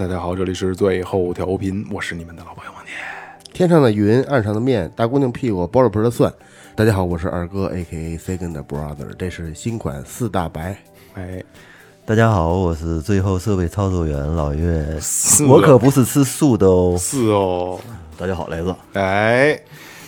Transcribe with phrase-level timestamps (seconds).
[0.00, 2.92] 大家好，这里是最后调频，我是你们的老朋友王杰。
[3.52, 6.32] 天上的云，岸上的面，大姑娘屁股包了盆的蒜。
[6.74, 8.16] 大家好，我是二哥，A.K.A.
[8.16, 10.74] Second Brother，这是新款四大白。
[11.12, 11.44] 哎，
[12.06, 14.98] 大家好，我是最后设备操作员老岳，
[15.46, 16.96] 我可不是吃素的哦。
[16.98, 17.78] 是哦，
[18.16, 19.60] 大家好，雷子，哎，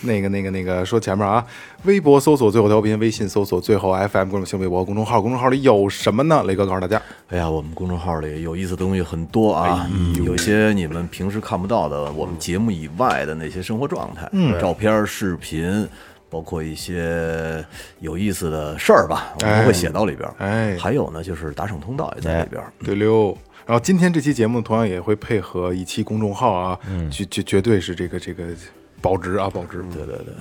[0.03, 1.45] 那个、那个、那个，说前面啊，
[1.85, 6.43] 微博搜索最后调频，微信搜索最后 FM，关注新微博公众号，公众号里有什么呢？
[6.45, 9.89] 雷哥告诉大家，哎呀，我们公众号里有意思的东西很多啊，
[10.25, 14.29] 有一些你们平时看不到的，我们节目以外的那些生活状态，
[14.61, 15.87] 照片、视频，
[16.29, 17.65] 包括一些
[18.01, 20.29] 有意思的事儿吧，我们都会写到里边。
[20.39, 22.63] 哎还有呢，就是打赏通道也在里边。
[22.85, 23.37] 对溜。
[23.65, 26.77] 然后今天这期节目同样也会配合一期公众号啊，
[27.11, 28.45] 绝绝绝对是这个这个
[29.03, 29.85] 保值啊，保值。
[29.93, 30.33] 对对对。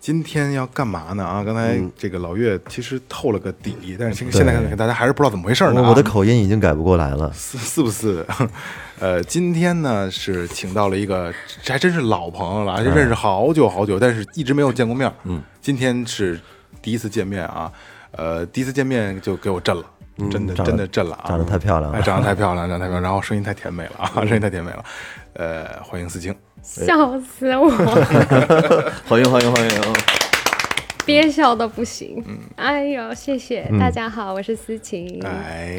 [0.00, 1.24] 今天要干嘛呢？
[1.24, 5.88] 啊，刚才这个老岳其实透了个底，但是现现在看大家还是不知道怎么回事呢、啊。
[5.88, 7.32] 我的口音已经改不过来了。
[7.32, 8.26] 是是不是？
[8.98, 15.12] 呃，今天呢是请到了一个，这还真是老朋友了，而且认识好久好久，但是一直没有见过面。
[15.22, 16.40] 嗯，今天是
[16.82, 17.72] 第一次见面啊，
[18.10, 19.84] 呃，第一次见面就给我震了，
[20.28, 21.28] 真的真的震了啊！
[21.28, 24.84] 长得太漂亮了哎，长得太漂亮，长得太漂亮，然后声音太甜美了啊，声音太甜美了。
[25.34, 27.68] 呃，欢迎思清，笑死我，
[29.08, 29.70] 欢迎欢迎欢迎！
[31.04, 32.24] 憋笑的不行。
[32.54, 35.20] 哎呦，谢谢大家好，我是思晴。
[35.24, 35.74] 哎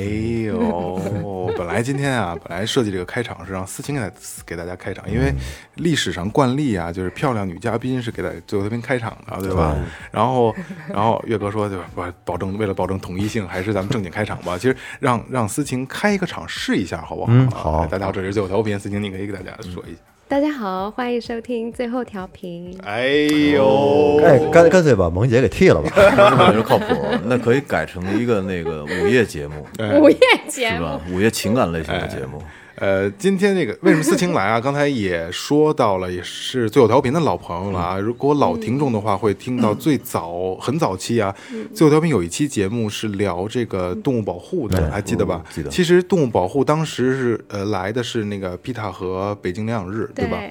[0.46, 4.12] 呦， 本来今天啊，本来设计这个开场是让思晴给大
[4.46, 5.34] 给大家开场，因为
[5.76, 9.74] 历史上惯例啊，就是漂亮女嘉宾是给大最后调频开场的，对吧？
[10.12, 10.54] 然后，
[10.90, 11.86] 然后岳哥说，对吧？
[11.96, 14.58] 不，保证为了保证统一性，还是咱们正经开场吧。
[14.58, 17.32] 其实让让思晴开一个场试一下，好不好？
[17.32, 20.00] 嗯好哎大家好，这里是最后调频，思晴你可以给大家说一下。
[20.34, 22.76] 大家好，欢迎收听最后调频。
[22.84, 23.08] 哎
[23.54, 25.92] 呦，哎，干干脆把萌姐给替了吧。
[25.96, 26.86] 我觉得靠谱，
[27.26, 29.64] 那可以改成一个那个午夜节目，
[30.02, 30.18] 午夜
[30.48, 31.02] 节目是吧？
[31.12, 32.42] 午夜情感类型的节目。
[32.76, 34.60] 呃，今天这个为什么思晴来啊？
[34.60, 38.00] 刚才也说到了，也是最后调频的老朋友了啊。
[38.00, 41.34] 如果老听众的话，会听到最早很早期啊，
[41.74, 45.44] 最后调频有一期节目是聊这个动物保护的，还记得吧？
[45.52, 50.42] 记得其实动物保护当时是呃来的是那个皮塔和北京领养日，对吧？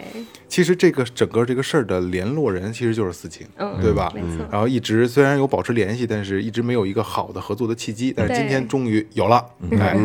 [0.48, 4.12] 其实这个整个这个事儿的联络人其实就是思晴，嗯对吧？
[4.14, 8.12] 没错然后一直虽然有保持联系，但是一直没有一个好的合作的契机。
[8.14, 9.42] 但是今天终于有了，
[9.80, 9.96] 哎，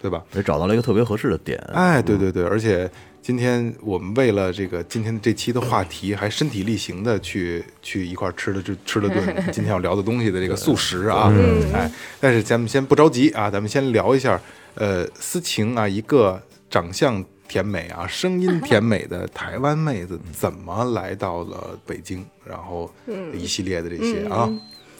[0.00, 0.22] 对吧？
[0.34, 1.58] 也找到了一个特别合适的点。
[1.72, 2.90] 哎，对对对，而且
[3.22, 11.32] 今天我们为了这个今天这期的话题，还身体力行的去去一块儿吃了这吃了顿 今天要聊的东西的这个素食啊，
[11.72, 14.40] 哎，但是咱们先不着急啊，咱们先聊一下，
[14.74, 22.24] 呃，思晴啊，一个长相甜美啊，声音甜美的台湾妹子，怎么来到了北京？
[22.44, 22.92] 然后
[23.32, 24.52] 一系列的这些啊，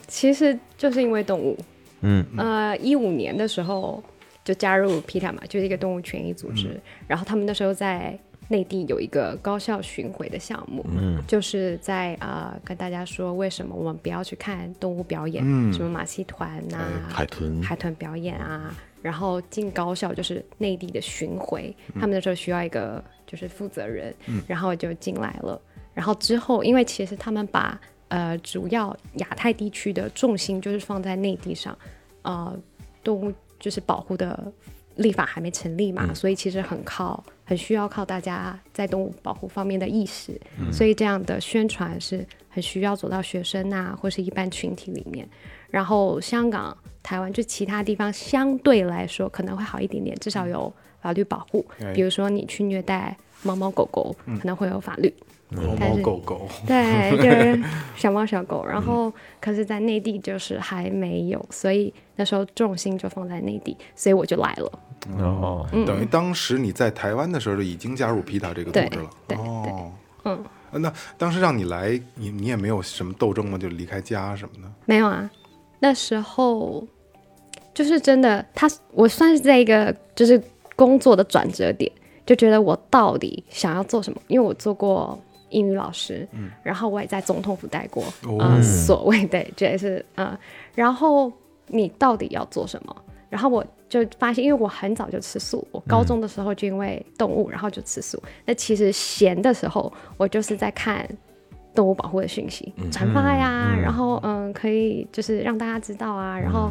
[0.08, 1.58] 其实就是因为动物。
[2.00, 4.02] 嗯，呃，一五年的时候
[4.44, 6.78] 就加入 PETA 嘛，就是一个动物权益组织。
[7.08, 8.18] 然后他们那时候在
[8.48, 15.72] 内地有一个高校巡回的项目，嗯，就是在呃跟大家说为什么我们不要去看动物表演，嗯。
[15.72, 16.78] 什么马戏团呐、
[17.08, 17.62] 海豚。
[17.62, 24.14] 海豚表演啊，然后进高校就是内地的巡回，他们那时候需要一个就是负责人，
[24.46, 25.58] 然后就进来了。
[25.94, 31.76] 然后之后，因为其实他们把呃主要亚太地区的重心就是放在内地上，
[32.22, 32.54] 呃，
[33.02, 33.32] 动物
[33.64, 34.52] 就是保护的
[34.96, 40.38] 立法还没成立嘛，所以其实很靠很需要靠大家在动物保护方面的意识，
[40.70, 45.26] 所以这样的宣传是很需要走到学生啊或是一般群体里面。
[45.70, 51.64] 然后香港、台湾就其他地方相对来说可能会好一点点，至少有法律保护。
[51.94, 55.10] 比如说你去虐待猫猫狗狗，可能会有法律。
[55.50, 57.62] 猫猫狗狗，对，就是
[57.96, 58.64] 小猫小狗。
[58.64, 64.72] 然后，可是，在内地就是还没有，所以那时候重心就放在内地，所以我就来了。
[65.18, 69.10] 哦，等于当时你在台湾的时候就已经加入皮塔这个组织了。
[69.28, 69.92] 对对哦，
[70.24, 73.58] 嗯，那当时让你来，你你也没有什么斗争吗？
[73.58, 74.72] 就离开家什么的？
[74.86, 75.30] 没有啊，
[75.78, 76.84] 那时候
[77.74, 80.42] 就是真的，他我算是在一个就是
[80.74, 81.90] 工作的转折点，
[82.24, 84.18] 就觉得我到底想要做什么？
[84.28, 85.18] 因为我做过
[85.54, 86.26] 英语老师，
[86.62, 88.36] 然后我也在总统府待过，哦。
[88.40, 90.36] 呃，所谓的这也是呃，
[90.74, 91.32] 然后
[91.68, 92.94] 你到底要做什么？
[93.30, 98.22] 然后我就发现，因为我很早就吃素，我高中的时候就因为动物，然后就吃素。
[98.44, 101.08] 那其实闲的时候，我就是在看
[101.74, 106.70] 动物保护的讯息，转发呀，然后嗯，可以就是让大家知道啊，然后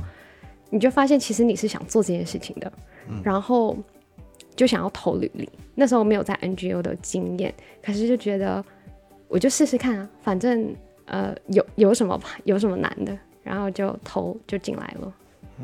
[0.70, 2.72] 你就发现其实你是想做这件事情的，
[3.24, 3.76] 然后
[4.56, 5.50] 就想要投履历。
[5.76, 7.54] 那时候没有在 NGO 的经验，
[7.84, 8.64] 可是就觉得
[9.34, 10.76] 我就试试看啊，反正
[11.06, 15.14] 呃有有什么有什么难的，然后就投就进来了。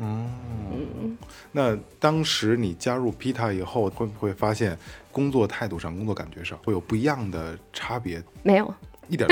[0.00, 1.16] 嗯
[1.52, 4.76] 那当时你加入 Pita 以后，会不会发现
[5.12, 8.20] 工作态度上、工作感觉上会有不一样的差别？
[8.42, 8.74] 没有，
[9.08, 9.28] 一点。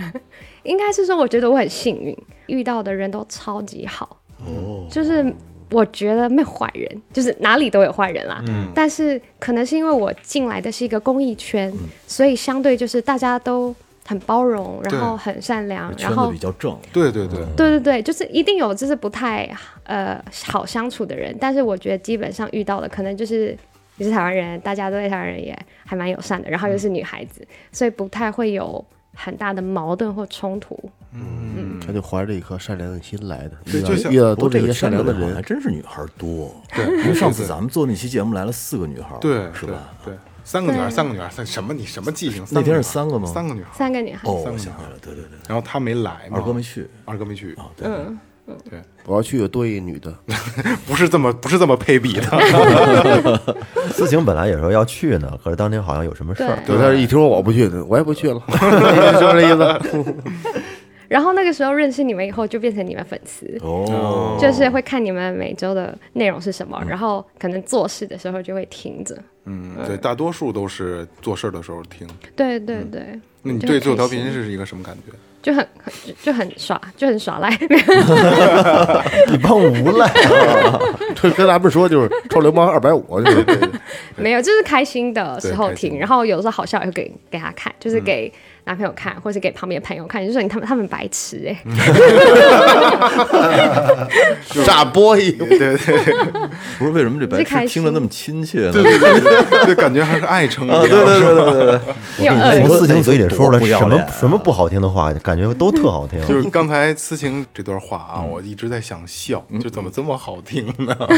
[0.64, 2.14] 应该是说我觉得我很幸运，
[2.46, 4.20] 遇到的人都超级好。
[4.44, 5.34] 哦，就是
[5.70, 8.42] 我觉得没有坏人，就是哪里都有坏人啦。
[8.48, 8.68] 嗯。
[8.74, 11.72] 但是可能是因为我进来的是一个公益圈，
[12.06, 13.74] 所以相对就是大家都
[14.06, 19.48] 很包容，然后很善良，然后比较正，对对对，对对对，就是一定有就是不太
[19.84, 23.56] 呃好相处的人，但是我觉得基本上遇到的可能就是
[23.96, 25.54] 你是台湾人，大家对台湾人也
[25.84, 28.82] 还蛮友善的，然后又是女孩子，所以不太会有
[29.20, 30.78] 很大的矛盾或冲突。
[31.12, 36.54] 嗯他就怀着一颗善良的心来的，遇到对就像遇到都是一些善良的圈子里好像还，真是女孩多。
[36.74, 39.88] 对因为上次咱们做那期节目来了四个女孩，对对是吧？
[40.04, 42.44] 对，三个女孩，三个女孩，三什么你什么记性？
[42.50, 43.70] 那天是三三个吗三个女孩。
[43.72, 48.18] 三个女孩，哦，三个女孩我想起来了，对对对，然后他没来嘛，二哥没去二哥没去，啊，对，嗯，
[48.68, 50.12] 对，我要去有多一个女的，
[50.86, 52.22] 不是这么不是这么配比的。
[53.92, 58.42] 思晴本来也说要去呢，可是当天好像有什么事儿，对对，但是一听说我不去，我也不去了，
[59.20, 60.14] 就是这意思？
[61.08, 63.46] 然后那个时候认识你们以后，就变成你们粉丝。
[63.62, 69.16] 哦，就是会看你们每周的内容是什么，然后可能做事的时候就会听着。
[69.46, 72.06] 嗯，对，大多数都是做事的时候听。
[72.36, 75.12] 对对对，那你对最后调频是一个什么感觉？
[75.40, 75.92] 就很很
[76.22, 77.48] 就很耍，就很耍赖。
[79.32, 80.10] 一帮无赖。
[81.14, 83.70] 这跟咱们说就是臭流氓二百五， 就是
[84.16, 88.32] 没有，就是开心的时候听，然后有时候好笑也会给给他看，就是给
[88.68, 91.56] 男朋友看，或是给旁边朋友看，就说你他们他们白痴哎、
[94.66, 95.78] 炸波一， 对对
[96.78, 98.72] 不是为什么这白痴听着那么亲切呢？
[98.72, 101.34] 对对对，感觉还是爱称一样，对对对对
[101.64, 101.80] 对
[102.18, 106.20] 对，你从思晴嘴里说出来什么什么不好听的话，感觉都特好听。
[106.26, 110.94] 就是刚才思晴这段话啊，我一直在想笑，就怎么这么好听呢？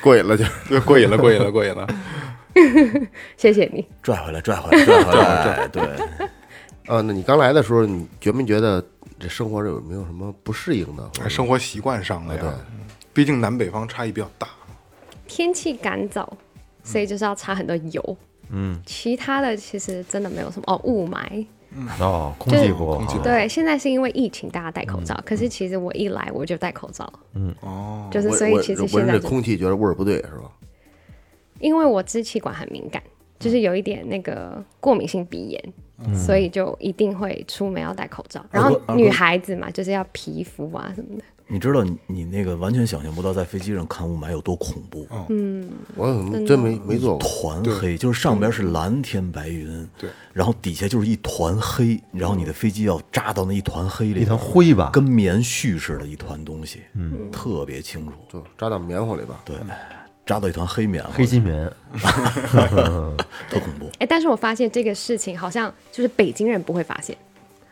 [0.00, 0.44] 过瘾了就。
[0.68, 1.84] 对，过瘾了，过瘾了，过瘾了。
[3.36, 3.86] 谢谢你。
[4.02, 5.82] 拽回来，拽回来，拽回来， 对，
[6.86, 8.84] 啊，那你刚来的时候，你觉没觉得
[9.18, 11.28] 这生活有没有什么不适应的？
[11.28, 12.54] 生活习惯上的对呀，
[13.12, 14.48] 毕竟南北方差异比较大。
[15.26, 16.28] 天气干燥，
[16.82, 18.16] 所以就是要擦很多油。
[18.50, 21.46] 嗯，其他的其实真的没有什么哦，雾霾。
[21.74, 23.18] 嗯哦，空气不够好。
[23.20, 25.18] 对，现在是因为疫情，大家戴口罩。
[25.24, 30.50] 可是其实我一来我就戴口罩，嗯哦，就是所以其实现在空气觉得味儿不对是吧？
[31.62, 33.02] 因为我支气管很敏感，
[33.38, 38.44] 就是有一点那个过敏性鼻炎，所以就一定会出门要戴口罩。
[38.50, 41.24] 然后女孩子嘛，就是要皮肤啊什么的。
[41.48, 45.68] 你知道你你那个完全想象不到在飞机上看雾霾有多恐怖，嗯。
[45.96, 47.28] 我怎么真没没做过。
[47.28, 54.88] 团黑，就是上边是蓝天白云，对，然后底下就是一团黑，然后你的飞机要扎到那一团黑里，一团灰吧。
[54.94, 59.42] 跟棉絮似的一团东西，嗯，特别清楚，就扎到棉花里吧。
[59.44, 59.56] 对，
[60.24, 61.70] 扎到一团黑棉花，黑心棉，
[63.50, 63.90] 特恐怖。
[63.98, 67.16] 哎，但是我发现这个事情好像就是北京人不会发现。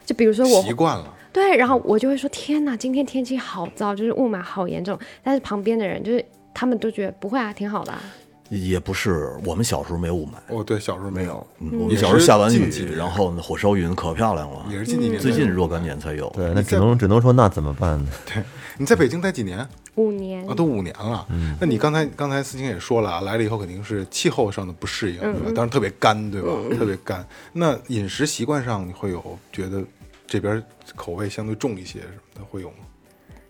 [0.05, 4.99] 就比如说我习惯了，对，然后我就会说天哪，今天天气好糟，就是雾霾好严重。
[5.23, 8.03] 但是旁边的人就是他们都觉得不会啊，挺好的、啊。
[8.51, 15.21] 也不是，我们小时候没有雾霾，哦，对，小时候没有，嗯我们小时候下完雨然后那火烧云可漂亮了，也是近几年。
[15.21, 16.29] 最近若干年才有。
[16.31, 18.11] 对，那只能只能说那怎么办呢？
[18.27, 18.43] 对
[18.77, 19.67] 你在北京待几年？
[19.97, 21.27] 五年啊，都五年了。
[21.61, 25.47] 那你刚才刚才思晴也说了啊，来了以后肯定是气候上的不适应，对吧？
[25.47, 26.49] 当然特别干，对吧？
[26.79, 27.27] 特别干。
[27.53, 29.83] 那饮食习惯上你会有觉得
[30.27, 30.63] 这边
[30.97, 32.77] 口味相对重一些什么的，会有吗？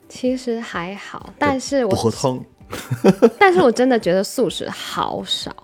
[0.09, 2.43] 其实还好，但是我不喝汤，
[3.39, 5.55] 但是我真的觉得素食好少，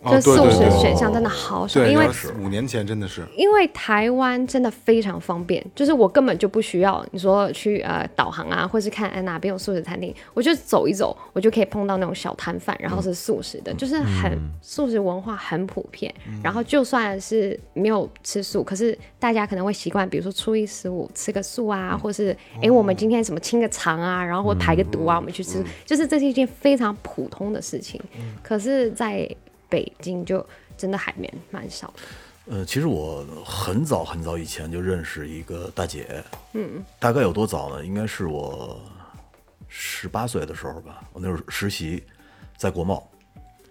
[0.00, 2.08] 哦就素食选项真的好少，因为
[2.40, 16.14] 五年前真的是，因为台湾真的非常方便，就是我根本就不需要你说去呃导航啊，或是看哎哪边有素食餐厅，我就走一走，我就可以碰到那种小摊贩，然后是素食的，就是很素食文化很普遍。
[16.44, 28.00] 然后就算是没有吃素，可是大家可能会习惯，比如说初一十五吃个素啊，或是哎我们今天什么清个肠啊，然后或排个毒啊，我们去吃，就是这是一件非常普通的事情。
[28.44, 29.28] 可是，在
[29.68, 30.44] 北京就
[30.76, 31.94] 真的海绵蛮少的。
[32.50, 37.84] 呃，其实我很早很早以前就认识一个大姐，嗯，大概有多早呢？
[37.84, 38.80] 应该是我
[39.68, 42.02] 十八岁的时候吧，我那时候实习
[42.56, 43.06] 在国贸，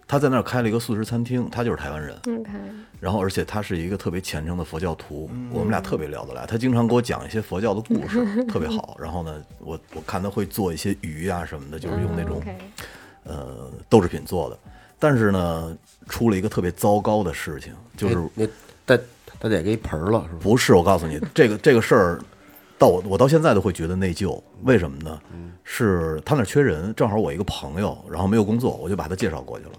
[0.06, 2.52] 她在那儿开了一个素食餐厅，她就是台湾人，OK，
[3.00, 6.46] 然后而且她是一个特别虔诚的佛教徒，我们俩特别聊得来。
[6.46, 8.96] 她经常给我讲一些佛教的故事， 特别好。
[9.00, 12.40] 然后呢，我我看她会做一些鱼啊什么的，就是用那种
[13.24, 14.58] 呃豆制品做的。
[15.00, 15.76] 但是呢，
[16.08, 18.46] 出了一个特别糟糕的事情，就是那
[18.84, 18.96] 大
[19.38, 20.38] 大姐给一盆儿了，是吧？
[20.40, 22.18] 不是，我告诉你， 这个这个事儿，
[22.78, 24.40] 到我我到现在都会觉得内疚。
[24.64, 25.20] 为什么呢？
[25.62, 29.72] 是他那缺人，正好我一个朋友，然后没有工作，我就把他介绍过去了。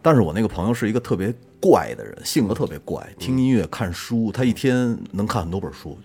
[0.00, 5.98] 但是我那个朋友是一个特别怪的人，性格特别怪，听音乐、看书，他一天能看很多本书，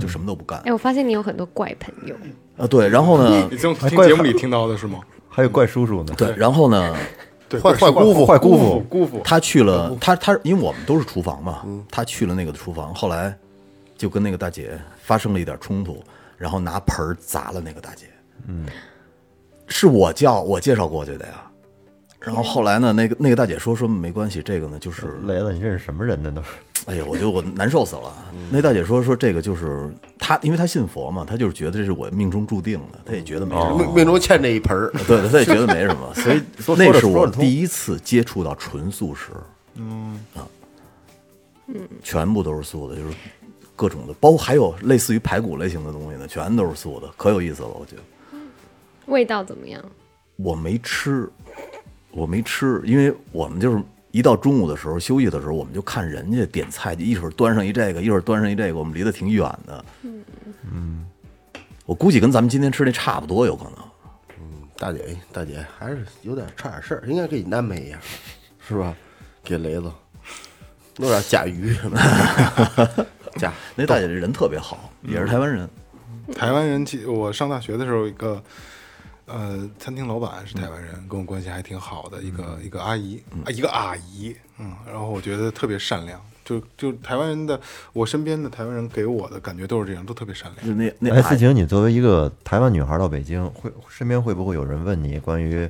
[0.00, 0.72] 就什么都不干哎、。
[0.72, 2.16] 我发现你有很多怪朋友，
[2.56, 4.98] 啊，对，然后呢 你，从听节目里听到的是吗？
[5.28, 6.12] 还有怪叔叔呢。
[6.18, 6.96] 对，然后呢，
[7.52, 13.36] 对，坏坏姑父坏姑父姑父，他去了，他他因为我们都是厨房嘛，他去了那个厨房，后来
[13.96, 16.02] 就跟那个大姐发生了一点冲突，
[16.36, 18.06] 然后拿盆儿砸了那个大姐。
[18.46, 18.66] 嗯，
[19.66, 21.44] 是我叫我介绍过去的呀。
[22.24, 26.30] 然后后来呢，那个那个大姐说说没关系，这个呢就是，雷子，你认识什么人呢？
[26.30, 26.48] 都是
[26.86, 28.12] 哎呀，我就我难受死了。
[28.50, 29.88] 那大姐说说这个就是
[30.18, 33.78] 她，因为她信佛嘛，她就是觉得这是我命中注定的，她也觉得没什么。
[33.78, 36.42] 命命中欠这一盆儿，对对，他也觉得没什么， 所以
[36.76, 39.30] 那是我第一次接触到纯素食。
[39.76, 40.42] 嗯啊，
[41.68, 43.14] 嗯全部都是素的，就是
[43.76, 47.68] 各种的，包括还有类似于排骨类型的东西呢，全都是素的，可有意思了。
[47.68, 48.02] 我觉得
[49.06, 49.80] 味道怎么样？
[50.36, 51.30] 我没吃，
[52.12, 59.84] 我没吃，因为我们就是一到中午的时候休息的时候，我们就看人家点菜，就一会儿端上一这个，一会儿端上一这个，我们离得挺远的。
[60.70, 61.06] 嗯
[61.84, 63.74] 我估计跟咱们今天吃那差不多，有可能。
[64.38, 64.44] 嗯
[64.76, 67.98] 大姐大姐还是有点差点事儿，应该给你安排一下，
[68.68, 68.94] 是吧？
[69.42, 69.90] 给雷子
[70.98, 71.96] 弄点甲鱼什么
[72.76, 75.68] 的， 甲那大姐这人特别好，也是台湾人。
[76.36, 78.42] 台湾人，其我上大学的时候，一个
[79.26, 87.60] 呃餐厅老板是台湾人，跟我关系还挺好的，一个一个阿姨，啊一个阿姨，嗯，然后我觉得特别善良，就就台湾人的，
[87.92, 90.66] 我身边的台湾人给我的感觉都是这样，都特别善良。
[90.66, 95.66] 就那那哎，思晴，你作为一个台湾女孩到北京，会身边会不会有人问你关于，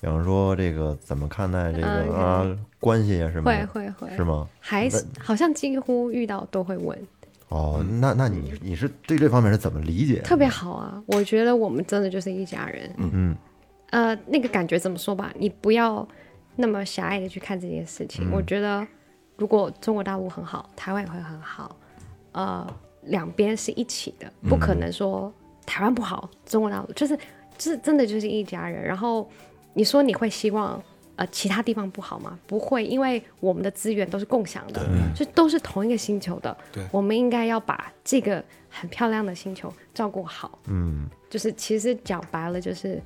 [0.00, 2.14] 比方说这个怎么看待这个嗯。
[2.14, 3.66] 啊关系啊什么会的？
[3.66, 4.46] 会会，是吗？
[4.60, 6.96] 还好像几乎遇到都会问，
[7.48, 10.20] 哦，那那你你是对这方面是怎么理解？
[10.22, 11.02] 特别好啊！
[11.06, 12.90] 我觉得我们真的就是一家人。
[12.98, 13.36] 嗯嗯，
[13.90, 15.32] 呃，那个感觉怎么说吧？
[15.38, 16.06] 你不要
[16.56, 18.30] 那么狭隘的去看这件事情。
[18.32, 18.84] 我觉得，
[19.36, 21.76] 如果中国大陆很好，台湾也会很好。
[22.32, 22.66] 呃，
[23.04, 25.32] 两边是一起的，不可能说
[25.64, 27.16] 台湾不好，中国大陆就是
[27.56, 28.82] 就是真的就是一家人。
[28.82, 29.30] 然后
[29.72, 30.82] 你说你会希望
[31.16, 32.38] 呃其他地方不好吗？
[32.46, 36.56] 不会，因为我们的资源都是共享的，就都是同一个星球的。
[36.72, 40.58] 对我们应该要把这个很漂亮的星球照顾好。
[40.68, 43.02] 嗯，就是其实讲白了，就是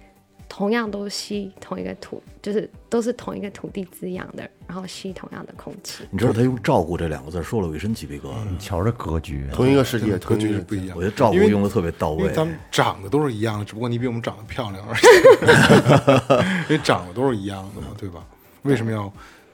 [0.50, 6.02] 同样都吸同一个土，就是都是同一个土地滋养的，然后吸同样的空气。
[6.11, 8.45] 你知道他用“照顾”这两个字说了我一身鸡皮疙瘩。
[8.50, 12.23] 你瞧这格局，同一个世界，格局是不一样我觉得“照顾因”为用的特别到位。
[12.23, 16.64] 因为咱们长得都是一样的，只不过你比我们长得漂亮而已。
[16.69, 18.26] 因为长得都是一样的嘛，对吧？
[18.62, 19.11] 为什么要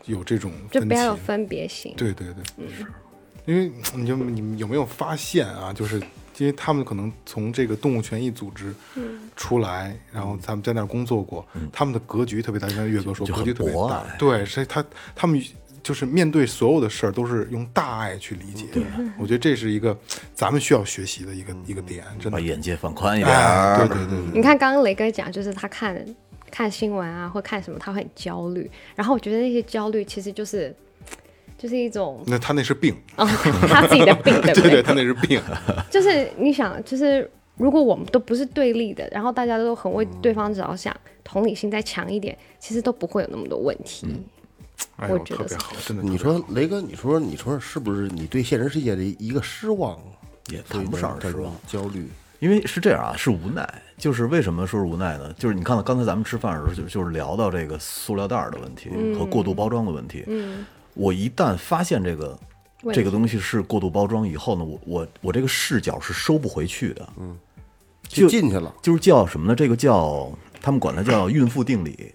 [0.06, 1.14] 有这种就不要有？
[1.14, 1.92] 分别心。
[1.94, 2.86] 对对对，是。
[3.44, 5.72] 因为你就你们有没有发现啊？
[5.72, 6.02] 就是
[6.38, 8.74] 因为他们可能从这个动物权益组织
[9.36, 12.66] 出来，然后他们在那儿工作过，他们的格局特别大。
[12.68, 14.04] 就像岳哥说，格局特别大。
[14.18, 15.42] 对，所以他他们
[15.82, 18.66] 就是面对所有的事儿都是用大爱去理解。
[19.18, 19.96] 我觉得这是一个
[20.34, 22.40] 咱们需要学习的一个一个点，真的把。
[22.40, 23.36] 眼界放宽一点。
[23.78, 24.18] 对对对对。
[24.34, 26.04] 你看刚刚雷哥讲，就是他看
[26.50, 28.70] 看新闻啊，或看什么，他会很焦虑。
[28.94, 30.74] 然后我觉得那些焦虑其实就是
[31.58, 33.26] 就是一种那他那是病，哦，
[33.68, 35.40] 他自己的病，对不对 对，他那是病。
[35.90, 40.94] 就是你想，就是如果我们都不是对立的，然后大家都很为对方着想，
[41.24, 44.06] 同理心再强一点，其实都不会有那么多问题。
[44.96, 46.02] 哎，我觉得特别好，真的。
[46.02, 49.98] 你说雷哥，你说你说是不是你对现实世界的一个失望？
[50.50, 52.06] 也谈不上失望，焦虑。
[52.38, 53.66] 因为是这样啊，是无奈。
[53.96, 55.32] 就是为什么说是无奈呢？
[55.38, 60.22] 就是你看到刚才咱们吃饭的时候，就就是聊到这个塑料袋儿的问题和过度包装的问题。
[60.26, 62.38] 嗯，我一旦发现这个
[62.92, 67.08] 这个东西是过度包装以后呢，我我我这个视角是收不回去的。
[67.18, 67.36] 嗯，
[68.08, 69.54] 就进去了，就是叫什么呢？
[69.54, 72.12] 这个叫他们管它叫 孕妇定理，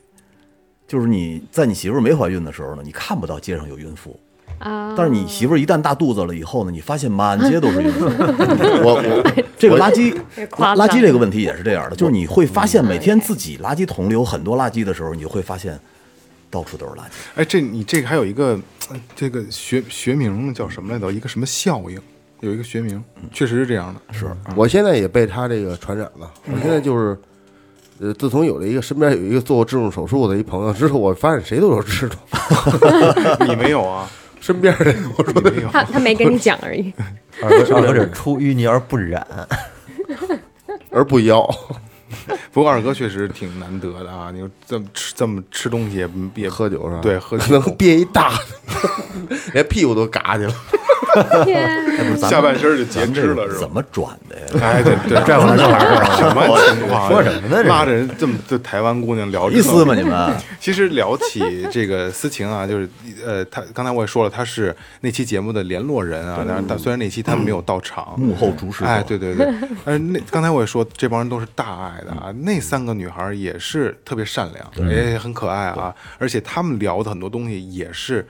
[0.88, 4.20] 就是你在你媳妇儿没怀孕的时候呢，你看不到街上有孕妇。
[4.60, 8.06] 啊，但是你媳妇儿一旦大肚子了以后呢，你发现满街 都是孕妇。
[8.06, 10.16] 我我 这个垃圾
[10.52, 15.80] 垃圾这个问题也是这样的，就是你会发现每天自己垃圾桶里有很多垃圾的时候，你就会发现
[16.51, 17.12] 到处都是垃圾。
[17.36, 21.10] 哎，这你这个还有一个呃 这个学学名叫什么来着？
[21.12, 22.00] 一个什么效应？
[22.41, 24.13] 有一个学名，确实是这样的。
[24.13, 26.31] 是，我现在也被他这个传染了。
[26.46, 27.17] 我现在就是，
[28.00, 32.20] 呃，自从有了一个身边有一个做过痔疮手术的一朋友之后，我发现谁都有痔疮。
[33.48, 34.10] 你没有啊？
[34.39, 35.70] 身边的我说的没有。
[35.70, 36.91] 他他没跟你讲而已。
[37.43, 39.25] 二哥二哥这出淤泥而不染，
[40.89, 41.48] 而不妖。
[42.51, 44.30] 不过二哥确实挺难得的啊！
[44.34, 47.01] 你说这么吃这么吃东西也也喝酒是吧？
[47.01, 48.34] 对，喝能憋一大，
[49.53, 50.53] 连屁股都嘎去了。
[51.44, 53.60] 天，下半身就截肢了是吧？
[53.60, 54.46] 怎么转的呀？
[54.62, 57.10] 哎，对对，拽过来拽过来什么情况？
[57.10, 59.94] 说什么呢拉着人这么对台湾姑娘聊有意思吗？
[59.96, 60.34] 你们？
[60.60, 62.89] 其实聊起这个思晴啊， 就是
[63.25, 66.44] 呃，他刚才我也说了，他是那期节目的联络人啊。
[66.48, 69.48] 但是他虽然那期他没有到场，幕后主使者哎，对对对。
[69.84, 72.32] 但是那刚才我也说，这帮人都是大爱的啊。
[72.41, 75.94] 那三个女孩也是特别善良，也很可爱啊。
[76.18, 78.25] 而且他们聊的很多东西也是。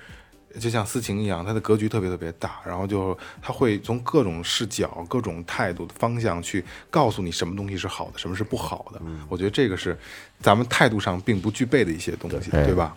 [0.59, 9.01] 就像思晴一样，她的格局特别特别大，然后就她会从各种视角、各种态度的方向去告诉你什么东西是好的，什么是不好的。
[9.29, 9.97] 我觉得这个是
[10.41, 12.73] 咱们态度上并不具备的一些东西，对。
[12.73, 12.95] 吧？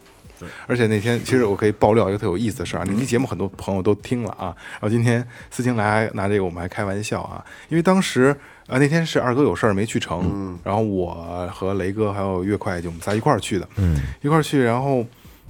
[0.66, 15.06] 而且那天其实我可以爆料一个特有意思的事儿啊，那期节目很多朋友都听了啊，然后今天思晴来拿这个我们还开玩笑啊，因为当时啊那天是二哥有事儿没去成，然后我和雷哥还有岳会计我们仨一块儿去的，嗯，一块儿去，然后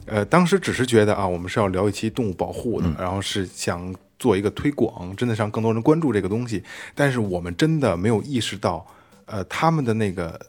[0.07, 6.63] 呃当时只是觉得啊我们是要聊一期动物保护的，然后是想做一个推广，真的让更多人关注这个东西，
[6.95, 8.87] 但是我们真的没有意识到，
[9.27, 10.41] 呃他们的那个。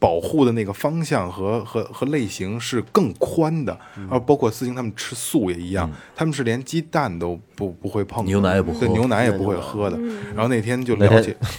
[0.00, 3.78] 保护的那个方向和和和类型是更宽的，
[4.10, 9.96] 而包括思星他们吃素也一样，他们是连鸡蛋都不不会碰，牛奶也不喝对牛奶也不会喝的。
[10.34, 11.50] 然后那天就那了解天，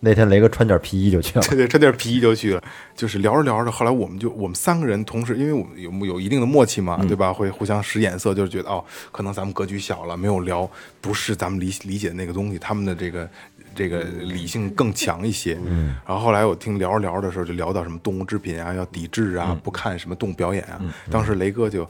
[0.00, 2.62] 那天雷哥穿件皮衣就去了，对对，穿件皮衣就去了，
[2.94, 7.32] 就是聊着聊着，后来我们就我们三个人同时，因为我们有有一定的默契嘛，对吧？
[7.32, 10.68] 会互相使眼色，就是觉得哦，可能咱们格局小了，没有聊
[11.00, 13.28] 不是咱们理理解的那个东西，他们的这个
[13.74, 15.58] 这个理性更强一些。
[15.66, 20.80] 嗯，然后后来我听聊着聊着的时候，就聊到什么动物制品啊，要抵制啊，不看什么动物表演啊。
[21.10, 21.86] 当时雷哥就。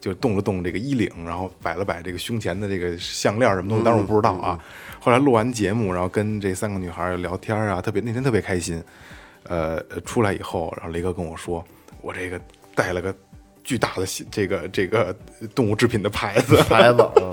[0.00, 4.56] 就动了动这个衣领，然后摆了摆这个胸前的这个项链什么东西，当时我不知道啊。
[5.00, 8.82] 后来录完节目，然后跟这三个女孩聊天啊，特别那天特别开心。
[9.44, 11.64] 呃，出来以后，然后雷哥跟我说，
[12.02, 12.38] 我这个
[12.74, 13.14] 带了个
[13.64, 15.16] 巨大的这个这个
[15.54, 17.32] 动物制品的牌子，牌子，啊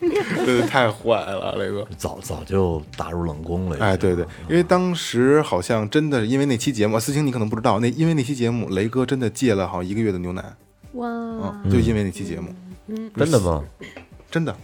[0.00, 1.86] 真的太坏了，雷哥。
[1.98, 3.76] 早早就打入冷宫了。
[3.80, 10.42] 哎，对对，因为当时好像真的因为那期节目，思清你可能不知道，那因为那期节目，雷哥真的戒了好像一个月的牛奶，
[10.94, 12.48] 哇，嗯，就因为那期节目，
[12.86, 13.62] 嗯真的吗？
[14.30, 14.56] 真的。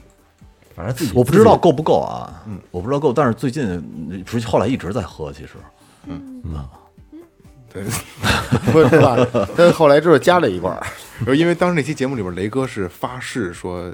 [0.79, 5.55] 反正自己我不知道够不够啊，嗯，我不知道够，但是最近不是后来一直在喝，其实
[6.07, 6.41] 嗯
[7.71, 7.83] 对，
[8.73, 9.17] 不是吧？
[9.57, 10.87] 但后来之后加了一罐儿，
[11.37, 13.93] 因为当时那期节目里边，雷哥是发誓说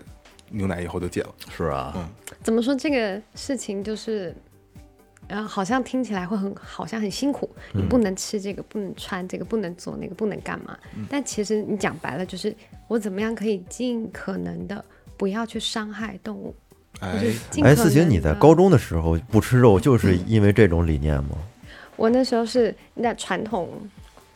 [0.50, 1.34] 牛奶以后就戒了。
[1.56, 2.06] 是啊，嗯
[2.42, 4.36] 怎么说这个事情就是，
[5.28, 7.48] 呃，好像听起来会很，好像很辛苦。
[7.72, 10.76] 你不能吃这个，不能穿这个，不能做那个，不能干嘛？
[11.08, 12.54] 但其实你讲白了，就是
[12.88, 14.84] 我怎么样可以尽可能的
[15.16, 16.63] 不要去伤害动物，就
[17.62, 21.36] 哎思晴，你在高中的时候不吃肉，就是因为这种理念吗？
[21.96, 23.68] 我那时候是那传统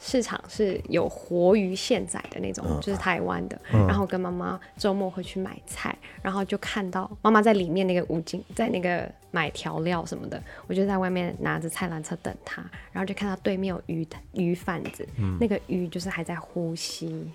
[0.01, 3.59] 市场是有活鱼现宰的那种，就是台湾的。
[3.73, 15.07] 然后跟妈妈周末会去买菜，然后就看到妈妈在里面那个五金，在那个买调料什么的，我就在外面拿着菜篮车等她，然后就看到对面有鱼鱼贩子，
[15.41, 17.29] 那个鱼就是还在呼吸，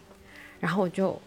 [0.60, 1.20] 然后我就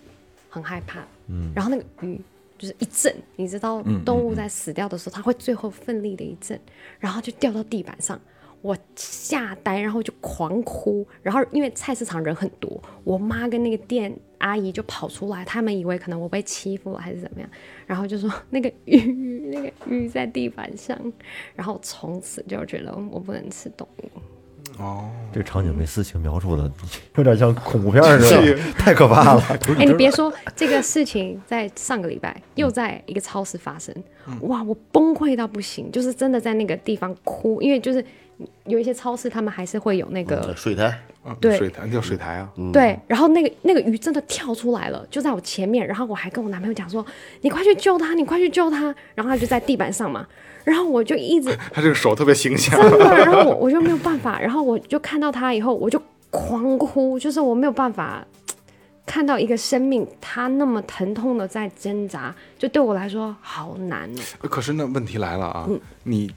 [0.49, 2.19] 很害怕，嗯然后那个鱼。
[2.59, 6.59] 就是一震，你知道动物在死掉的时候，它会最后奋力的一震，
[6.99, 8.21] 然后就掉到地板上，
[8.63, 11.07] 我吓呆，然后就狂哭。
[11.23, 17.49] 然后因为菜市场人很多，我妈跟那个店阿姨就跑出来，他们以为可能我被欺负了还是怎么样，
[17.87, 20.99] 然后就说那个鱼，那个鱼在地板上，
[21.55, 24.11] 然后从此就觉得我不能吃动物。
[24.79, 26.71] 哦，这个场景被思晴描述的
[27.17, 29.43] 有点像恐怖片似的， 太可怕了。
[29.79, 33.95] 哎，你别说这个事情，在上个礼拜又在一个超市发生，
[34.43, 38.05] 哇，我崩溃到不行，就是真的在那个地方哭，因为就是
[38.67, 47.05] 有一些超市他们还是会有那个水台，嗯对水台叫水台啊，对，然后那个那个鱼真的跳出来了，就在我前面，然后我还跟我男朋友讲说
[47.43, 50.27] ：“你快去救它，你快去救它。”然后他就在地板上嘛，
[50.65, 52.81] 然后我就一直 他这个手特别形象。
[52.81, 58.25] 真的，然后我我就没有办法，然后我就看到他以后，我就狂哭，就是我没有办法
[59.05, 64.49] 看到一个生命他那么疼痛的在挣扎，就对我来说好难哦。
[64.49, 65.69] 可是那问题来了啊，
[66.05, 66.31] 你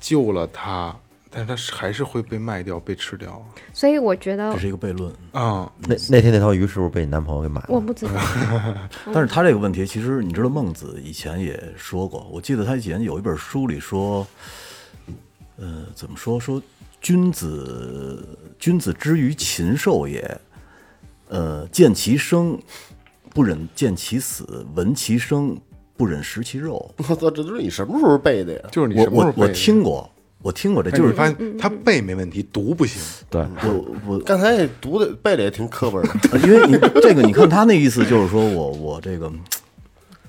[0.00, 0.94] 救了他，
[1.32, 3.42] 但是它是还是会被卖掉、被吃掉
[3.72, 5.10] 所以我觉得这是一个悖论。
[5.32, 5.72] 啊。
[5.78, 7.66] 那那天那条鱼是不是被你男朋友给买了？
[7.68, 8.12] 我不知道，
[9.12, 14.26] 但是他这个问题，其实你知道，孟子以前也说过，我记得他以前有一本书里说，
[15.56, 16.38] 呃，怎么说？
[16.38, 16.62] 说
[17.00, 20.40] 君子君子之于禽兽也，
[21.30, 22.60] 呃，见其生，
[23.30, 25.58] 不忍见其死；闻其声，
[25.96, 26.94] 不忍食其肉。
[26.98, 28.68] 我操，这都是你什么时候背的呀？
[28.70, 30.08] 就是你我我我什么时候背的听过，
[30.42, 33.00] 我听过这，哎就是你发现他背没问题，读不行。
[33.30, 34.18] 对，我我。
[34.18, 39.32] 刚才读的背的也挺磕巴的，呃因为你这个，你看他那意思就是说我我这个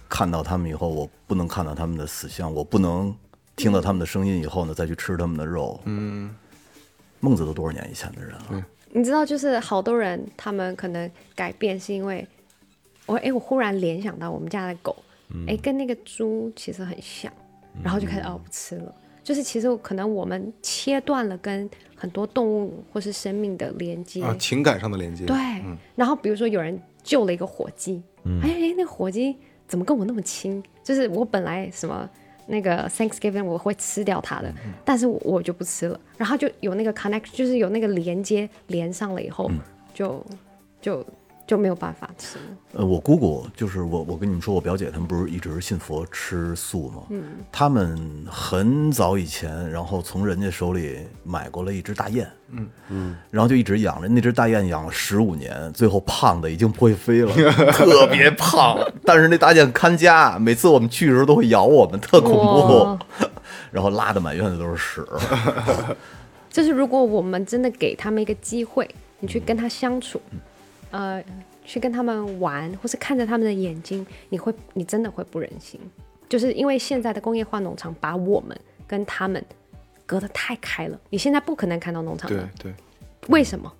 [0.07, 3.13] 看到他们以后，我不能看到他们的死相，我不能
[3.55, 5.79] 听到他们的声音以后呢，再去吃他们的肉。
[5.85, 6.33] 嗯，
[7.19, 12.27] 孟子都多少年以前的人了，你知道，就是好多人他们可能改变是因为
[13.07, 14.95] 我哎，我忽然联想到我们家的狗，
[15.47, 17.33] 哎，跟那个猪其实很像，
[17.81, 18.93] 然后就开始哦不吃了。
[19.23, 25.25] 就是其实可能我们切断了跟很多动物或是生命的连接，啊，情感上的连接。
[25.25, 25.37] 对，
[25.95, 28.03] 然后比如说有人救了一个火鸡，
[28.41, 29.35] 哎哎，那个火鸡
[29.67, 30.61] 怎么跟我那么亲？
[30.83, 32.09] 就是我本来什么
[32.45, 39.49] 那个 Thanksgiving 我会吃掉它的，但是我我就不吃了，然后就有那个 connect，就是有那个连接连上了以后，
[39.93, 40.21] 就
[40.81, 41.05] 就
[41.53, 42.39] 就没有办法吃。
[42.71, 47.03] 呃，我姑姑就是我，我跟你们说，我表姐他们不是一直信佛吃素吗？
[47.09, 57.31] 嗯，他们很早以前，然后从人家手里买过了一只大雁，嗯嗯，然后就一直养着那只大雁，养了十五年，最后胖的已经不会飞了，
[57.73, 58.79] 特别胖。
[59.05, 62.97] 但是那大雁看家，每次我们去的时候都会咬我们，特恐怖，
[63.69, 65.07] 然后拉的满院子都是屎。
[66.49, 68.89] 就是如果我们真的给他们一个机会，
[69.19, 70.19] 你去跟他相处，
[70.93, 71.23] 呃，
[71.65, 75.79] 去跟他们玩，或是看着他们的眼睛，你会，你真的会不忍心。
[76.29, 79.43] 就是因为现在的工业化农场把我们跟他们
[80.05, 82.49] 隔得太开了，你现在不可能看到农场对了。
[82.59, 82.73] 对，
[83.27, 83.73] 为什么？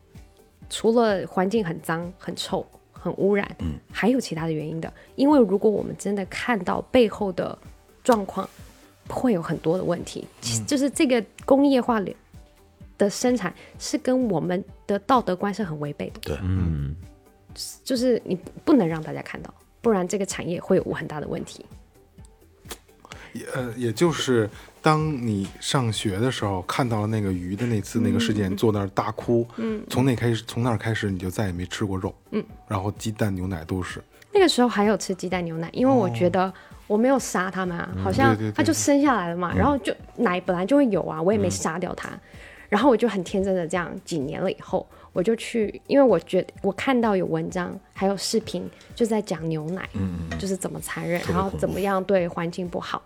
[0.72, 4.92] 除了环境很脏、很臭、很污染，嗯，还有其他的原因的。
[5.16, 7.56] 因为如果我们真的看到背后的
[8.04, 8.50] 状况，
[9.08, 10.28] 会有很多的问题。
[10.42, 12.00] 其实就是这个工业化
[13.04, 16.20] 的的生产是跟我们的道德观是很违背的。
[16.22, 16.96] 对，嗯，
[17.84, 21.66] 就是你不能让大家看到，不然这个产业会有很大的问题。
[23.34, 24.50] 也呃，也就是
[24.82, 36.54] 当你上学的时候看到了那个鱼的那次那个事件，坐那儿大哭，嗯，从那开始，从那儿开始你就再也没吃过肉，嗯，然后鸡蛋牛奶都是，那个时候还有吃鸡蛋牛奶，因为我觉得
[36.86, 42.10] 我没有杀它们啊，好像它就生下来了嘛，然后就奶本来就会有啊，我也没杀掉它，
[42.70, 53.02] 然后我就很天真的这样，几年了以后，我就去，因为我觉得我看到有文章还有视频就在讲牛奶，嗯就是怎么残忍，然后怎么样对环境不好，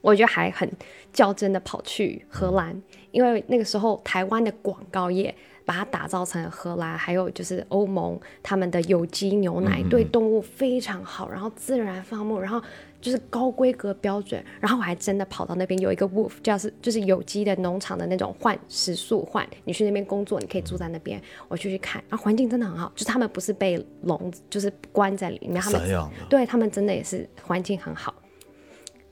[0.00, 0.70] 我就还很
[1.12, 12.62] 较真的跑去荷兰，因为那个时候台湾的广告业把它打造成荷兰，还有就是欧盟他们的有机牛奶对动物非常好，然后自然放牧，然后
[13.00, 25.80] 就是高规格标准，然后我还真的跑到那边有一个 wolf，就是就是有机的农场的那种换食宿换，你去那边工作，你可以住在那边，我就去看，然后环境真的很好，就是他们不是被笼子就是关在里面，他们
[26.28, 28.14] 对他们真的也是环境很好。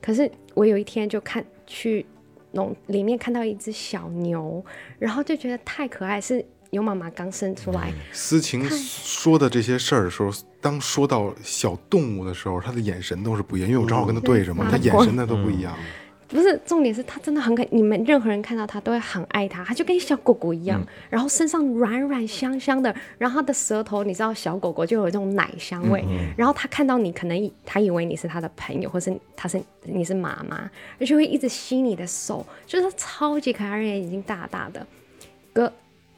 [0.01, 2.05] 可是我有一天就看去
[2.53, 4.65] 农里面看到一只小牛，
[4.99, 6.45] 然后就觉得太可爱，是
[6.77, 15.75] 牛妈妈刚生出来，思晴说的这些事儿的时候，当说到小动物的时候，他的眼神都是不一样，因为我正好跟他对着嘛，嗯他眼神那都不一样。
[16.29, 26.05] 不是重点是它真的很可，你们任何人看到它都会很爱它，它就跟小狗狗一样，然后身上软软香香的，然后它的舌头，你知道小狗狗就有这种奶香味，
[26.37, 34.85] 然后他看到你，可能以它以为你是他的朋友，或是他是你是妈妈，而且会一直吸你的手，就是超级可爱，而且眼睛大大的。
[35.53, 35.73] 哥，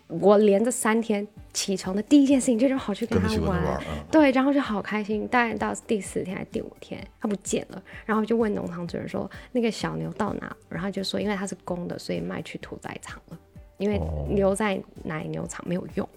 [0.08, 5.28] 我连着三天起床的第一件事情就是跑去跟他玩，对，然后就好开心。
[5.28, 10.56] 大概到第四天还是第五天，他不见了，然后就问农场主人说那个小牛到哪？
[10.68, 13.38] 然后就说因为它是公的，所以卖去屠宰场了，
[13.76, 14.00] 因为
[14.34, 16.08] 留在奶牛场没有用。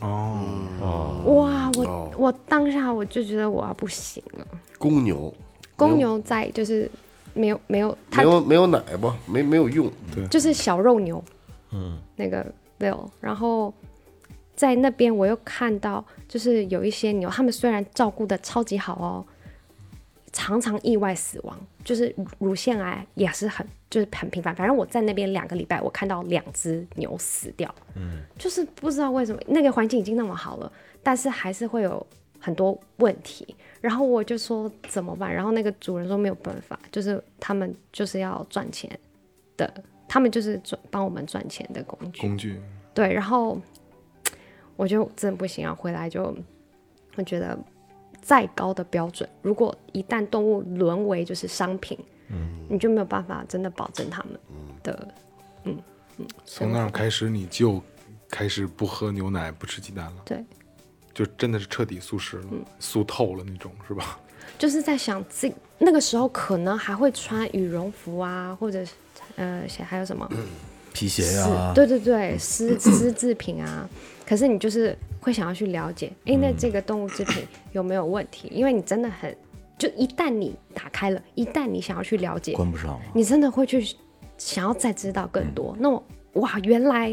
[0.00, 4.46] 哦，哇，我、哦我当下我就觉得我要不行了。
[4.78, 5.32] 公牛，
[5.74, 6.88] 公牛在就是
[7.32, 11.24] 没有没有它没有没有奶吧，没没有用，对就是小肉牛，
[11.72, 12.46] 嗯，那个
[12.78, 13.72] Bill，然后
[14.54, 19.24] 在那边我又看到，就是有一些牛，他们虽然照顾的超级好哦，
[20.32, 24.54] 常常意外死亡，就是乳乳腺癌也是很就是很频繁。
[24.54, 30.70] 反正我在那边两个礼拜，我看到两只牛死掉，嗯，就是不知道为什么那个环境已经那么好了，
[31.02, 32.04] 但是还是会有
[32.38, 33.54] 很多问题。
[33.80, 35.32] 然后我就说怎么办？
[35.32, 38.90] 然后那个主人说没有办法，就是他们就是要赚钱
[39.56, 39.72] 的
[40.08, 42.20] 他们就是赚帮我们赚钱的工具。
[42.20, 42.60] 工具，
[42.94, 43.60] 对，然后
[44.74, 46.34] 我就真的不行啊，回来就
[47.16, 47.56] 我觉得
[48.22, 54.32] 再高的标准，如果一旦动物沦为就是商品，嗯，你就没有办法真的保证他们
[54.82, 55.08] 的，
[55.64, 55.78] 嗯
[56.16, 57.82] 嗯，从那儿开始你就
[58.28, 60.44] 开始不喝牛奶、不吃鸡蛋了，对，
[61.12, 62.46] 就真的是彻底素食了，
[62.78, 64.18] 素透了那种，是吧？
[64.58, 68.94] 就是在想自那个时候可能还会穿羽绒服啊，或者是
[69.38, 70.28] 呃还有什么
[70.92, 73.88] 皮鞋丝呀，对对对，丝丝制品啊。
[74.26, 78.48] 可是你就是会想要去了解，诶，那这个动物制品有没有问题？
[78.52, 79.34] 因为你真的很，
[79.78, 83.00] 就一旦你打开了，一旦你想要去了解，关不上了。
[83.14, 83.94] 你真的会去
[84.36, 85.74] 想要再知道更多。
[85.78, 86.02] 那我
[86.34, 87.10] 哇，原来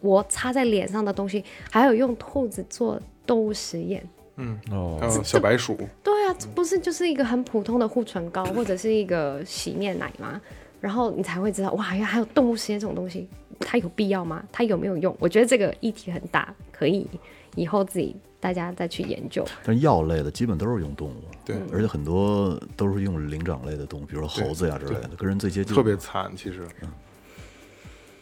[0.00, 4.02] 我擦在脸上的东西还有用兔子做动物实验。
[4.36, 10.40] 嗯哦还有小白鼠，对啊，这不是就是一个很普通的护唇膏或者是一个洗面奶吗？
[10.80, 13.28] 然后你才会知道，哇，原来还有动物实验这种东西，
[13.60, 14.42] 它有必要吗？
[14.50, 15.14] 它有没有用？
[15.20, 17.06] 我觉得这个议题很大，可以
[17.54, 19.44] 以后自己大家再去研究。
[19.62, 25.74] 但药类的基本都是用动物，对，而且很多都是用灵长类的动物，比如说猴子呀之类的，跟人最接近。
[25.74, 26.66] 特别惨，其实。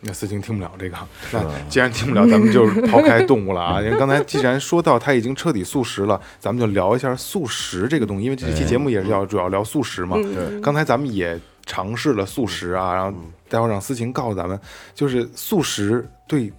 [0.00, 0.96] 那思晴听不了这个，
[1.32, 3.82] 那既然听不了，咱们就抛开动物了啊。
[3.82, 10.16] 因为刚才既然说到他已经彻底素食了，咱们就聊一下素食这个东西，因为这期节目也是要主要聊素食嘛。
[10.62, 11.36] 刚才咱们也
[11.68, 14.58] 尝试了素食啊，然后待会儿让思琴告诉咱们，
[14.94, 16.50] 就是素食对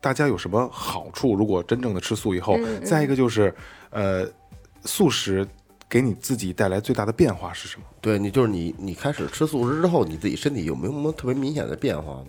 [0.00, 1.34] 大家有什么好处？
[1.34, 3.52] 如果真正的吃素以后，再一个就是，
[3.90, 4.24] 呃，
[4.84, 5.44] 素食
[5.88, 7.84] 给你自己带来最大的变化是什么？
[8.00, 12.26] 对你就是你，你开始吃素食之后，你自己身体有没有什么特别明显的变化呢？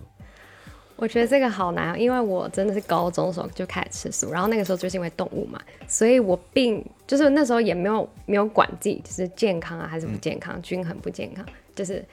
[0.97, 12.03] 我觉得这个好难啊，因为我真的是高中的时候就开始吃素，然后那个时候就是因为动物嘛，所以我并就是那时候也没有没有管自己就是健康啊还是不健康，均衡不健康，就是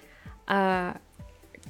[0.44, 0.94] 呃，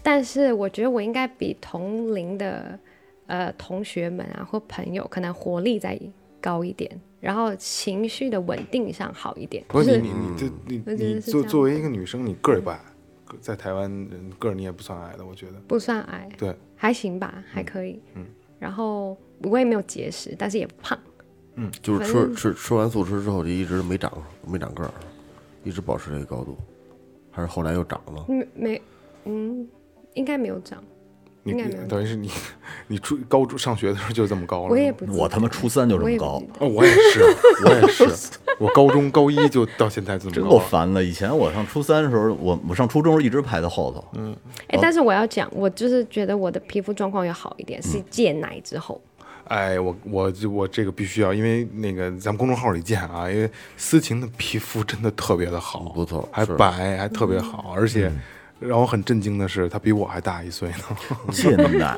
[0.02, 2.78] 但是我觉得我应该比同龄的
[3.26, 5.98] 呃同学们啊或朋友可能活力再
[6.40, 12.80] 高一点，然后情绪的稳定上好一点，不是你你你这你你作作为一个女生，你个儿也不矮，
[13.40, 15.60] 在台湾人个儿你也不算矮的，我觉得。
[15.68, 18.26] 不算矮，对，还行吧，还可以，嗯，
[18.58, 20.98] 然后我也没有节食，但是也不胖。
[21.54, 24.10] 嗯就是吃吃吃完素食之后就一直没长
[24.46, 24.90] 没长个儿，
[25.64, 26.56] 一直保持这个高度，
[27.32, 28.24] 还是后来又长了？
[28.28, 28.82] 没没，
[29.24, 29.66] 嗯，
[30.14, 30.82] 应该没有长，
[31.42, 32.30] 你应该没有等于是你
[32.86, 34.68] 你初高中上学的时候就这么高了。
[34.68, 37.20] 我也不知道，我他妈初三就这么高我也不记，得哦，我也是，
[37.64, 40.58] 我也是，我高中高一就到现在这么真高真。
[40.58, 41.02] 够烦的。
[41.02, 44.36] 以前我上初三的时候，我我上初中时候一直排在后头，嗯，
[44.68, 49.00] 哎，但是我要讲，我就是觉得我的皮肤状况要好一点，是戒奶之后。
[49.48, 58.10] 哎，我我就我这个必须要，因为那个咱们公众号里见啊，因为思晴的皮肤真的特别的好，不错还白，还特别好，而且
[58.60, 60.76] 让我很震惊的是，她比我还大一岁呢。
[61.32, 61.96] 戒奶，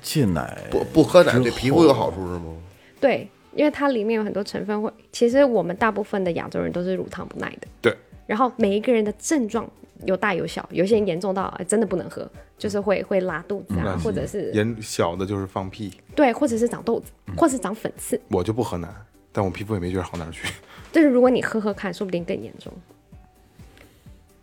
[0.00, 2.56] 戒奶不不喝奶对皮肤有好处是吗？
[3.00, 7.68] 对，因为它里面有很多成分会，其实我们大部分的亚洲人都是乳糖不耐的。
[7.80, 9.68] 对，然后每一个人的症状
[10.06, 18.20] 有大有小，有些人严重到、哎真的不能喝，就是会会拉肚子啊，或者是严小的就是放屁，对，或者是长痘子，或是长粉刺。
[18.28, 18.88] 我就不喝奶，
[19.32, 20.48] 但我皮肤也没觉得好哪儿去。
[20.92, 22.72] 就是如果你喝喝看，说不定更严重。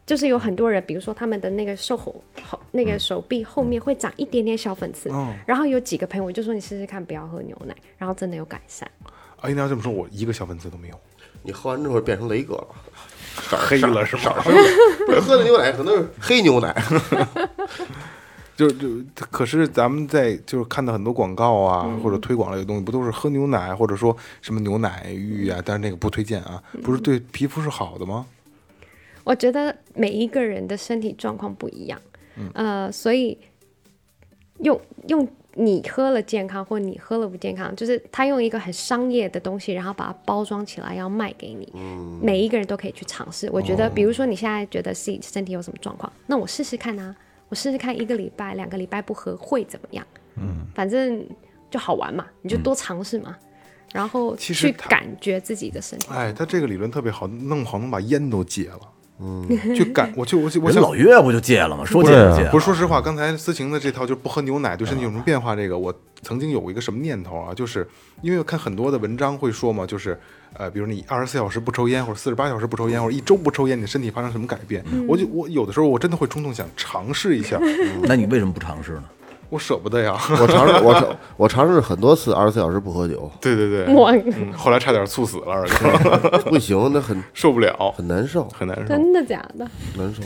[0.06, 8.89] 就是有很多人，比如说他们的那个手后后那个手臂后面会长一点点小粉刺，哦然后有几个朋友我就说你试试看，不要喝牛奶，然后真的有改善。
[9.41, 10.98] 哎，你要这么说，我一个小粉刺都没有，
[11.43, 12.67] 你喝完之后变成雷哥了，
[13.41, 14.34] 色黑了是吗？
[15.06, 16.76] 不是喝的牛奶可能是黑牛奶，
[18.56, 18.88] 就就，
[19.30, 25.62] 可是咱们在就是看到很多广告啊，或者推广类的东西，不都是喝牛奶，或者说什么牛奶浴啊？
[25.63, 28.26] 但是那个不推荐啊，不是对皮肤是好的吗？
[29.23, 32.00] 我觉得每一个人的身体状况不一样，
[32.54, 33.38] 呃，所以
[34.60, 35.28] 用用
[35.60, 41.67] 你喝了健康或你喝了不健康，就是他用一个很商业的东西，然后把它包装起来要卖给你。
[42.22, 43.50] 每一个人都可以去尝试。
[43.52, 47.15] 我觉得，比如说你现在觉得自己身体有什么状况，那我试试看啊，
[47.50, 50.06] 我试试看一个礼拜、两个礼拜不喝会怎么样？
[50.36, 51.26] 嗯，反正
[51.72, 53.36] 就好玩嘛，你就多尝试嘛。
[53.93, 58.80] 然后去感觉自己的身体，哎，他这个理论特别好，弄好能把烟都戒了。
[59.20, 61.84] 嗯，去感，我就我就我人想老岳不就戒了吗？
[61.84, 65.56] 说戒对啊就戒了，不是说实话，刚才思晴的这套就是不喝牛奶对身体有什么变化？
[65.56, 67.88] 这个我曾经有过一个什么念头啊，就是
[68.22, 70.18] 因为我看很多的文章会说嘛，就是
[70.54, 74.84] 呃，比如你二十四小时不抽烟，或者四十八小时不抽烟，或者一周不抽烟，你的身体发生什么改变？
[75.08, 77.60] 我就我有的时候我真的会冲动想尝试一下，
[78.04, 79.04] 那你为什么不尝试呢？
[79.50, 80.18] 我舍不得呀。
[80.42, 81.08] 我尝试我尝
[81.38, 88.88] 我尝试很多次二十四小时不喝酒，对对对，我，嗯，后来差点猝死了，二哥 不行，那很受不了，很难受，很难受。
[88.88, 89.68] 真的假的？
[89.98, 90.22] 难受。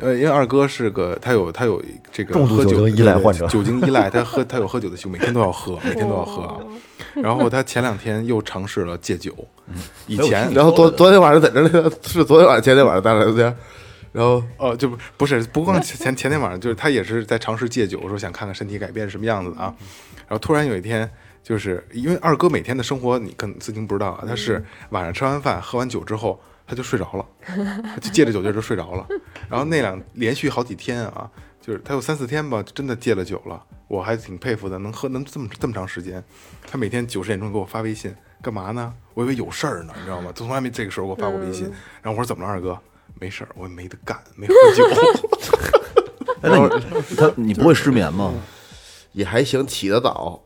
[0.00, 6.56] 呃，因为二哥是个，他有他有这个重度喝酒酒精依赖患者酒精依赖，他喝他有喝酒的习惯，每天都要喝，每天都要喝啊。
[7.14, 9.32] 然后他前两天又尝试了戒酒，
[10.06, 13.56] 以前然后昨昨天晚上在这儿，是昨天晚上前天晚上咱俩聊天，
[14.16, 19.74] 然后哦，就不不是不光前前天晚上，就是他也是在尝试戒酒，说想看看身体改变什么样子的啊。
[20.20, 21.08] 然后突然有一天，
[21.42, 29.06] 就是因为二哥每天的生活，你跟思晴不知道啊，他是晚上吃完饭喝完酒之后，他就睡着了，他就借着酒劲儿就睡着了。
[29.50, 36.24] 然后那两连续好几天啊，就是他有三四天吧，真的戒了酒了，我还挺佩服的，能喝能这么这么长时间。
[36.66, 38.94] 他每天九十点钟给我发微信，干嘛呢？
[39.12, 40.32] 我以为有事儿呢，你知道吗？
[40.34, 41.70] 从来没这个时候给我发过微信。
[42.00, 42.80] 然后我说怎么了，二哥？
[43.20, 44.84] 没事儿，我也没得干，没喝酒。
[46.42, 48.32] 哎，那你他你不会失眠吗？
[49.12, 50.40] 也还行，起得早，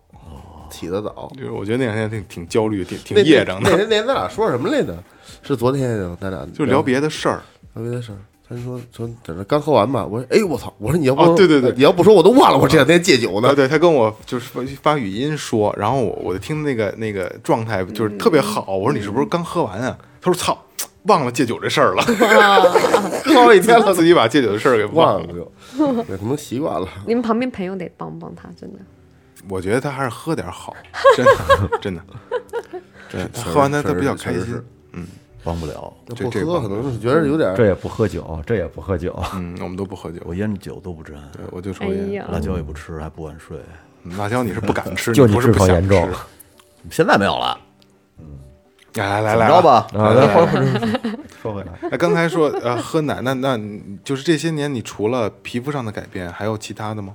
[0.71, 1.31] 起得早。
[1.37, 4.97] 就是我觉得那两天挺挺焦虑，挺挺那噎着的，那天那天咱俩说什么来着？
[5.43, 7.43] 是昨天呀，咱俩就聊别的事儿。
[7.75, 8.19] 聊别的事儿。
[8.49, 13.51] 他说说在这刚喝完吧，我说哎我操，我说你要不哦对对对你要不说我都忘了我这两天戒酒呢。
[13.51, 18.77] 啊，对他跟我就是发发语音说，然后我我就听那个那个状态就是特别好。
[18.77, 19.97] 我说你是不是刚喝完啊？
[20.21, 20.61] 他说操，
[21.05, 22.03] 忘了戒酒这事儿了，
[23.25, 25.27] 喝了一天了，自己把戒酒的事儿给忘了。
[25.33, 25.53] 就，
[26.05, 26.87] 对可能习惯了。
[27.07, 28.79] 你们旁边朋友得帮帮他，真的。
[29.49, 30.77] 我觉得他还是喝点好，
[31.17, 32.03] 真的真的。
[33.11, 34.63] 对，他喝完他他比较开心。
[34.93, 35.07] 嗯
[35.43, 42.23] 帮不了，不喝这这帮可能是觉得有点这也不喝酒，这也不喝酒，嗯，我们都不喝酒，我烟酒都不沾，对我就抽哎烟。
[42.31, 43.57] 辣椒也不吃，还不晚睡。
[44.03, 46.09] 嗯辣椒你是不敢吃，就你不是不想吃。
[46.91, 47.59] 现在没有了，
[48.19, 48.25] 来
[48.95, 49.63] 来来来，怎么着？
[49.63, 49.87] 吧？
[49.95, 53.59] 啊，来回回说回来，那刚才说呃喝奶，那那
[54.03, 57.15] 就是这些年你除了皮肤上的改变，还有其他的吗？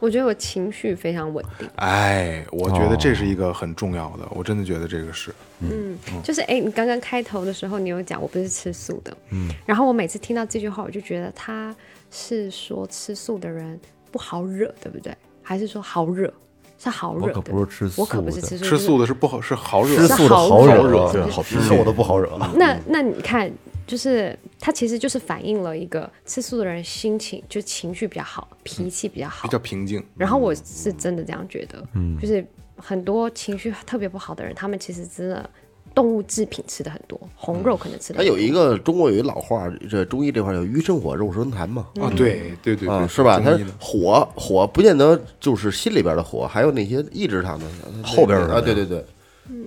[0.00, 1.68] 我觉得我情绪非常稳定。
[1.74, 5.34] 哎，我觉得这是一个很重要的，我真的觉得这个是。
[5.58, 11.74] 嗯，就是哎，你刚刚开头的时候，你有讲我不是吃素的，嗯，然后我每次听到这句话，我就觉得他
[12.12, 13.78] 是说吃素的人
[14.12, 15.12] 不好惹，对不对？
[15.42, 16.32] 还是说好惹？
[16.78, 17.26] 是好惹的？
[17.28, 20.06] 我可不是吃素我可不是的吃素，吃素的是不好，是好惹吃。
[20.08, 22.30] 素的好好惹，对好脾气我的不好惹。
[22.54, 23.50] 那那你看，
[23.86, 29.52] 就是它其实就是反映了一个吃素的人心情，就情绪比较好，脾气比较好比。
[29.52, 30.04] 较平静。
[30.16, 35.50] 然后我是真的这样觉得，嗯就是很多情绪特别不好的人，他们其实真的
[35.98, 43.40] 动物制品吃的很多，红肉可能吃的他有一个中国有一老话，这中医这块叫鱼生火，肉生痰嘛，啊，对对对啊，是吧？
[43.40, 47.66] 它火火不见得就是心里边的火，还有那些意志上的
[48.04, 48.54] 后边的。
[48.54, 49.04] 啊，对对对，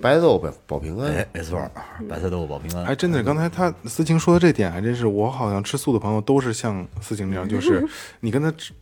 [0.00, 1.12] 白豆保保平安。
[1.12, 1.70] 哎，，没错儿，
[2.08, 2.86] 白菜豆腐保平安。
[2.86, 7.86] 还真的，刚才他思晴说的这点还真是，我好像吃素的朋友都是像思晴这样，就是
[8.20, 8.72] 你跟他吃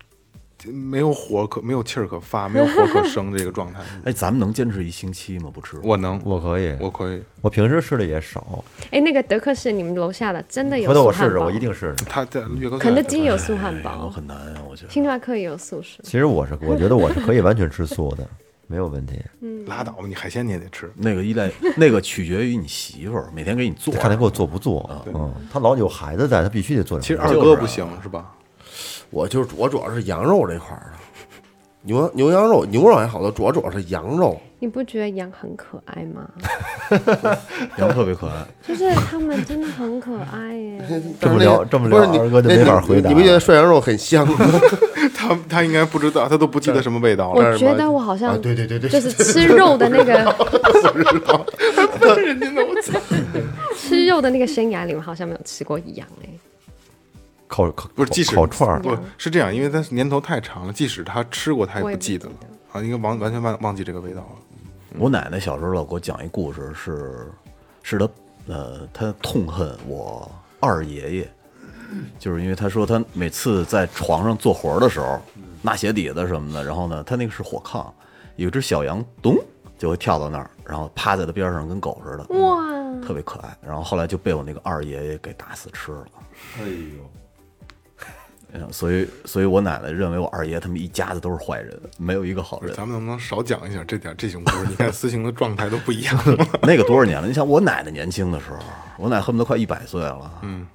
[0.68, 3.81] 没有火可没有气儿可发，没有火可生这个状态。
[4.05, 5.51] 哎，咱们能坚持一星期吗？
[5.53, 5.79] 不吃？
[5.83, 7.23] 我能，我可以，我可以。
[7.40, 12.05] 我平时吃的也少，哎，那个德克士，你们楼下的真的有回头我试试，我一定试试。
[12.05, 12.42] 他在
[12.79, 14.90] 肯德基有素汉我堡，很难啊，我觉得。
[14.90, 16.01] 星巴克也有素食。
[16.03, 18.27] 其实我是，我觉得我是可以完全吃素的，
[18.66, 19.20] 没有问题。
[19.66, 20.90] 拉倒吧，你海鲜你也得吃。
[20.96, 23.94] 那个依赖， 那个取决于你媳妇儿每天给你做。
[23.94, 27.01] 看他给我做不做，嗯，他老有孩子在，他必须得做。
[27.01, 28.33] 其实二哥不行是吧？
[29.09, 30.99] 我就是我主要是羊肉这块儿的，
[31.83, 34.39] 牛牛羊肉牛肉还好多，主要主要是羊肉。
[34.63, 36.29] 你不觉得羊很可爱吗？
[37.79, 41.03] 羊特别可爱，就是 他们真的很可爱耶。
[41.19, 44.37] 这么聊这么聊二哥就没法回答你不觉得涮羊肉很香吗？
[45.17, 47.53] 他他应该不知道，他都不记得什么味道了。
[47.53, 50.45] 我觉得我好啊，像对对对对，就是吃肉的那个人家呢，我
[52.83, 53.01] 操！
[53.75, 56.29] 吃肉的那个生涯里面，好像没有吃过羊哎。
[57.51, 62.35] 烤烤不是，即使烤串儿，不是这样，因为它年头太长了，即使他吃过，他也不不记得了
[62.73, 64.29] 啊，应该完完全忘忘记这个味道了。
[64.97, 67.29] 我奶奶小时候老给我讲一故事，是
[67.83, 68.09] 是她
[68.47, 71.29] 呃，她痛恨我二爷爷，
[72.19, 75.21] 就是因为她说她每次在床上做活儿的时候，
[75.61, 77.87] 拿鞋底子什么的，然后呢，她那个是火炕，
[78.37, 79.37] 有只小羊咚
[79.77, 82.61] 就会跳到那儿，然后趴在她边上跟狗似的，哇，
[83.05, 83.57] 特别可爱。
[83.61, 86.07] 然后后来就被我那个二爷爷给打死吃了。
[86.59, 87.11] 哎呦，
[88.53, 92.75] 嗯所以，所以我奶奶认为我二爷他们一家子都是坏人，没有一个好人。
[92.75, 94.67] 咱们能不能少讲一下这点这种故事？
[94.69, 96.47] 你看思晴的状态都不一样了。
[96.63, 97.29] 那个多少年了？
[97.29, 98.59] 你想我奶奶年轻的时候，
[98.99, 100.41] 我奶恨不得快一百岁了。
[100.43, 100.67] 嗯，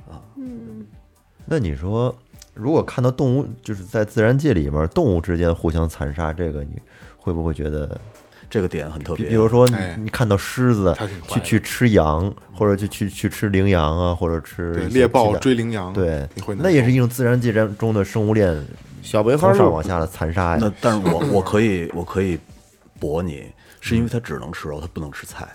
[1.45, 2.15] 那你说，
[2.53, 6.81] 如果看到动物就是在自然界里面动物之间互相残杀，这个你
[7.17, 7.99] 会不会觉得？
[8.55, 9.25] 这个点很特别。
[9.25, 10.95] 比比如说哎你你看到狮子
[11.27, 16.25] 去去吃羊，或者去去去吃羚羊啊，或者吃猎豹追羚羊，对
[16.57, 18.65] 那也是一种自然界中的生物链
[19.01, 20.71] 小梅花鹿从上往下的残杀呀那。
[20.79, 22.39] 但是我我可以我可以
[22.97, 23.43] 驳你，
[23.81, 25.45] 是因为它只能吃肉，它不能吃菜。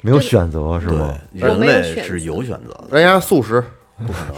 [0.00, 1.18] 没有选择是吗？
[1.32, 3.60] 对，人类是有选择的，人家素食，
[4.06, 4.34] 不可能。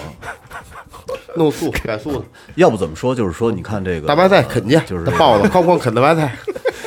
[1.36, 2.24] 弄素改素的，
[2.54, 3.14] 要不怎么说？
[3.14, 6.34] 就是说，你看这个大白菜啃去，就是那豹子哐哐啃大白菜，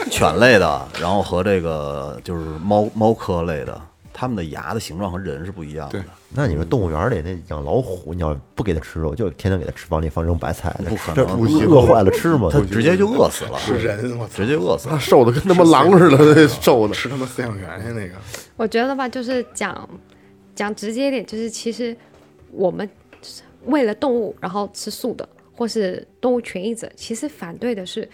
[0.10, 3.80] 犬类的，然后和这个就是猫猫科类的，
[4.14, 6.04] 它们的牙的形状和人是不一样的对。
[6.32, 11.26] 那你说动物园里那养老虎，你要不给它吃肉，就天天给它吃往里放这种白菜，不可能
[11.68, 12.50] 饿坏了吃吗？
[12.52, 15.00] 它直接就饿死了，是人，我，直接饿死了。
[15.00, 16.94] 瘦的跟他妈狼似的，那瘦的。
[16.94, 18.14] 吃他妈饲养员呀那个。
[18.58, 19.90] 我觉得吧，就是讲
[20.54, 21.96] 讲直接一点，就是其实
[22.52, 22.88] 我们
[23.24, 28.08] 是为了动物然后吃素的，或是动物权益者，其实反对的是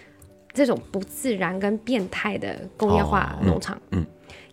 [0.56, 3.80] 这种不自然跟变态的工业化农场。
[3.90, 4.04] 嗯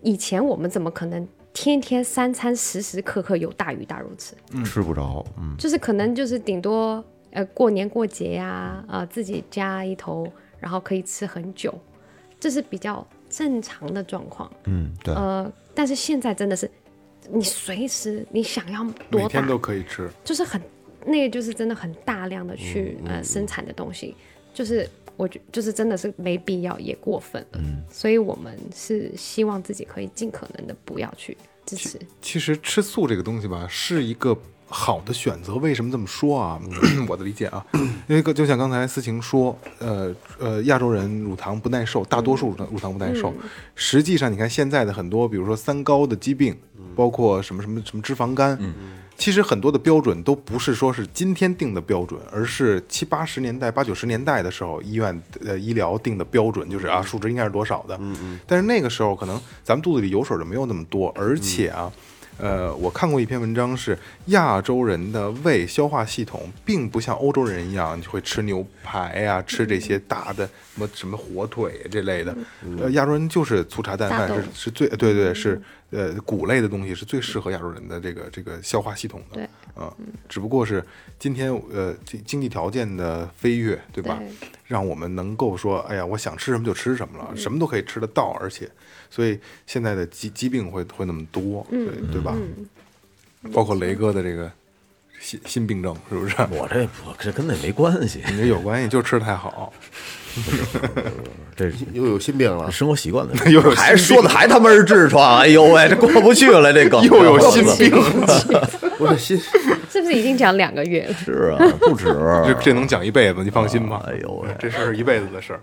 [0.01, 4.35] 以前我们怎么可能天天三餐时时刻刻有大鱼大肉吃？
[4.65, 7.01] 吃不着，嗯，就是可能就是顶多
[7.31, 10.29] 呃过年过节呀、呃自己家一头，
[10.59, 11.73] 然后可以吃很久，
[12.37, 14.51] 这是比较正常的状况。
[14.65, 16.69] 嗯，对，呃，但是现在真的是，
[17.31, 20.61] 你随时你想要多大每天，都可以吃，就是很
[21.05, 24.17] 那个就是真的很大量的去、嗯呃生产的东西，
[24.53, 27.61] 就是我觉就是真的是没必要也过分了，
[27.91, 31.99] 所以我们是希望自己可以尽可能的不要去支持。
[32.21, 34.37] 其实吃素这个东西吧，是一个
[34.67, 35.55] 好的选择。
[35.55, 36.59] 为什么这么说啊？
[37.07, 37.65] 我的理解啊，
[38.07, 43.31] 因为就像刚才思晴说，呃呃，亚洲人乳糖不耐受，大多数乳糖乳糖不耐受。
[43.75, 46.57] 实际上，你看现在的很多，比如说三高的疾病，
[46.95, 48.57] 包括什么什么什么脂肪肝，
[49.23, 57.97] 其实很多的标准都不是说是今天定的标准，而是七八十年代、八九十年代的时候，医院呃医疗定的标准，就是啊数值应该是多少的。
[58.45, 61.89] 但是那个时候可能咱们肚子里油水就没有那么多，而且啊。
[62.39, 63.95] 呃，我看过一篇文章，是
[64.25, 70.43] 亚洲人的胃消化系统并不像欧洲人一样，就会吃牛排呀、吃这些大的
[70.73, 72.35] 什么什么火腿这类的。
[72.81, 75.61] 呃，亚洲人就是粗茶淡饭是是最对对是
[75.93, 79.35] 呃谷类的东西是最适合亚洲人的这个这个消化系统的。
[79.35, 79.91] 对啊、
[80.29, 80.83] 只不过是
[81.17, 84.17] 今天呃经经济条件的飞跃，对吧？
[84.19, 88.69] 对让我们能够说，哎呀，我想吃什么就吃什么了，什么都可以吃得到，而且，
[89.09, 92.37] 所以现在的疾疾病会会那么多，对对吧？
[93.51, 94.51] 包括雷哥的这个
[95.23, 96.35] 心心病症，是不是？
[96.51, 99.71] 我这不这跟那没关系，你这有关系，就吃的太好。
[101.55, 108.69] 这又有心病了，生活习惯的又有，还说的还他妈是痔疮，哎呦喂，这过不去了，这梗又有心病了
[108.99, 109.39] 我的心
[109.89, 111.13] 是不是已经讲两个月了？
[111.13, 112.05] 是啊，不止，
[112.45, 114.03] 这这能讲一辈子，你放心吧。
[114.07, 115.61] 哎呦喂，这事儿是一辈子的事儿。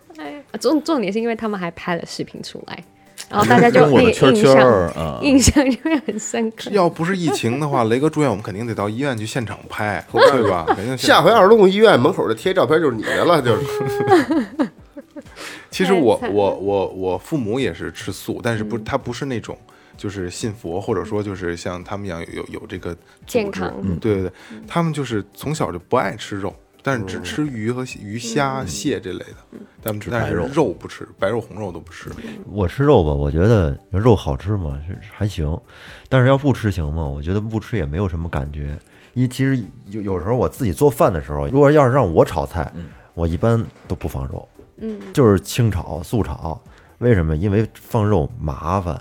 [0.59, 2.85] 重重点是因为他们还拍了视频出来，
[3.29, 6.71] 然后大家就跟我那个的圈圈印象儿啊，印象就会很深刻。
[6.71, 10.65] 要不是疫情的话， 雷哥住院，我们肯定得到医院去现场拍，对吧？
[10.75, 13.63] 肯定下回要是动物医院门口的贴照片就是你的了，就是
[15.71, 19.57] 其实我我我我父母也是吃素，但是不，他不是那种
[19.97, 24.33] 就是信佛，或者说就是像他们一样有有有这个组织健康嗯对对对，
[24.67, 32.11] 他们就是从小就不爱吃肉，但是只吃鱼和鱼虾蟹这类的，但是白肉肉不吃，白肉红肉都不吃。
[32.47, 35.59] 我吃肉吧，我觉得肉好吃嘛，是还行，
[36.09, 37.05] 但是要不吃行吗？
[37.05, 38.79] 我觉得不吃也没有什么感觉。
[39.15, 42.73] 一其实有有时候我自己做饭的时候，如果要是让我炒菜，
[43.15, 46.61] 我一般都不放肉，嗯，就是清炒、素炒。
[46.99, 47.35] 为什么？
[47.37, 49.01] 因为放肉麻烦，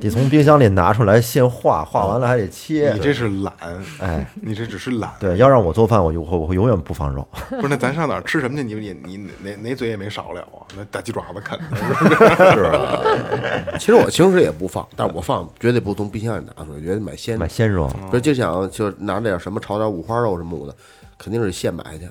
[0.00, 2.92] 得从冰箱里拿出来现化，化完了还得切。
[2.92, 3.52] 你这是懒，
[4.00, 5.10] 哎，你这只是懒。
[5.18, 7.26] 对，要让我做饭，我就我我会永远不放肉。
[7.48, 8.62] 不是，那咱上哪儿吃什么去？
[8.62, 10.62] 你你你哪哪嘴也没少了啊？
[10.76, 11.76] 那大鸡爪子啃的，
[12.54, 17.40] 是啊，其实我平时也不放，但是我放绝对不从冰箱里拿出来，绝对买鲜的。
[17.40, 20.74] 买鲜肉，不是就想就拿点什么炒点五花肉什么的，
[21.16, 22.08] 肯定是现买去。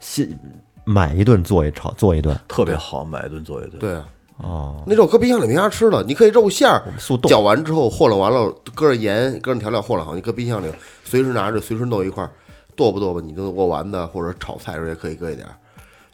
[0.00, 0.38] 现
[0.84, 2.38] 买一顿做一炒，做一顿。
[2.46, 3.78] 特别好，买一顿做一顿。
[3.78, 4.06] 对啊，
[4.38, 6.82] 哦，那肉搁冰箱里没啥吃的，你可以肉馅儿。
[6.98, 7.30] 速冻。
[7.30, 10.66] 搅完之后和了完了，搁着盐，搁上调料和了好，你搁冰箱里，
[11.04, 12.30] 随时拿着，随时弄一块儿，
[12.74, 15.54] 剁吧剁吧，你就握丸子或者炒菜时候也可以搁一点儿。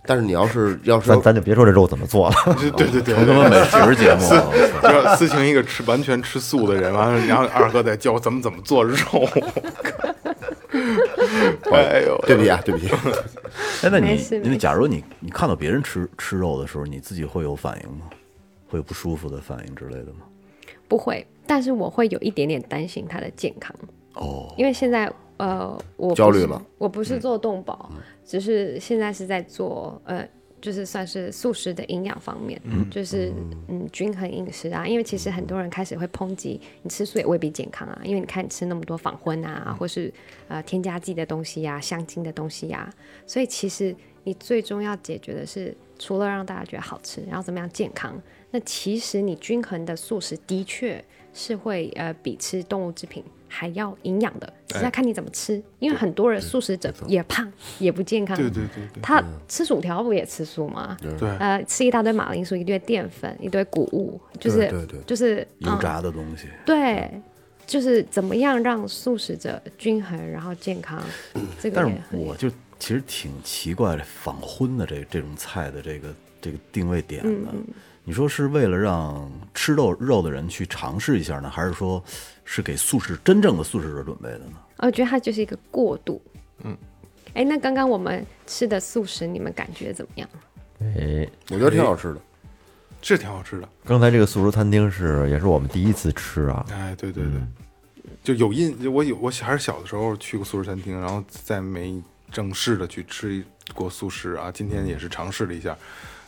[0.05, 2.35] 但是你要是要是 咱咱就别说这肉怎么做了，
[2.77, 4.47] 对 对对，成他妈美食节目了，
[4.83, 8.97] 就思晴一个吃完全吃素的人，完了，然后二哥再教我怎么怎么做肉。
[11.73, 12.89] 哎呦，对不起啊，对不起，
[13.83, 14.51] 哎，那你没事没事。
[14.51, 18.09] 那假如你你看到别人吃吃肉的时候，你自己会有反应吗？
[18.69, 20.21] 会有不舒服的反应之类的吗？
[20.89, 23.75] 不会，但是我会有一点点担心他的健康，
[24.15, 27.91] 哦，因为现在呃，我焦虑了，我不是做动保，
[28.25, 30.27] 只是现在是在做呃
[30.63, 32.59] 就是算是素食的营养方面，
[32.91, 33.31] 就是
[33.69, 34.87] 嗯均衡饮食啊。
[34.87, 40.11] 因为其实很多人开始会抨击你吃素也未必健康啊，因为你看你吃那么多仿荤啊，或是
[40.49, 42.89] 呃添加剂的东西呀、香精的东西呀，
[43.27, 48.17] 所以其实你最终要解决的是，除了让大家觉得好吃，然后怎么样健康，
[48.53, 51.05] 那其实你均衡的素食的确
[51.35, 53.25] 是会呃比吃动物制品
[53.55, 55.63] 还要营养的，只是要看你怎么吃。
[55.79, 57.47] 因为很多人素食者也胖，
[57.79, 58.35] 也不健康。
[58.35, 60.97] 对对对对他吃薯条不也吃素吗？
[61.03, 66.49] 对，呃，吃一大堆马铃薯，一堆淀粉，一堆谷物，就是对对对就是油嗯炸的东西。
[66.65, 67.11] 对，
[67.67, 71.03] 就是怎么样让素食者均衡然后健康，
[71.61, 72.49] 这个但是我就
[72.79, 76.09] 其实挺奇怪的，仿荤的这这种菜的这个
[76.41, 77.53] 这个定位点嗯的。
[78.05, 82.03] 你说是为了让吃肉肉的人去尝试一下呢，还是说
[82.45, 84.53] 是给素食真正的素食者准备的呢？
[84.79, 86.21] 我觉得它就是一个过渡。
[86.65, 86.77] 嗯，
[87.35, 90.29] 哎，那刚刚我们吃的素食，你们感觉怎么样？
[90.81, 92.21] 哎，我觉得挺好吃的。
[93.05, 93.69] 是挺好吃的。
[93.85, 97.41] 刚才这个素食餐厅是也是我们第一次吃啊，哎，对对对，
[98.23, 104.53] 就有印，我有我还是小的时候去过素食餐厅，然后再没正式的去吃过素食啊。
[104.53, 105.77] 今天也是尝试了一下，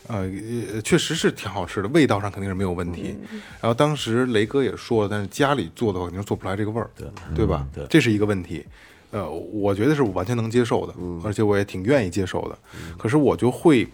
[0.07, 3.17] 呃，也确实是挺好吃的，味道上肯定是没有问题。
[3.61, 7.67] 然后当时雷哥也说了，但是家里做的话肯定做不出来这个味儿，对对吧？
[7.75, 8.65] 对这是一个问题。
[9.11, 10.95] 呃，我觉得是我完全能接受的，
[11.25, 12.59] 而且我也挺愿意接受的。
[12.99, 13.87] 可是我就会，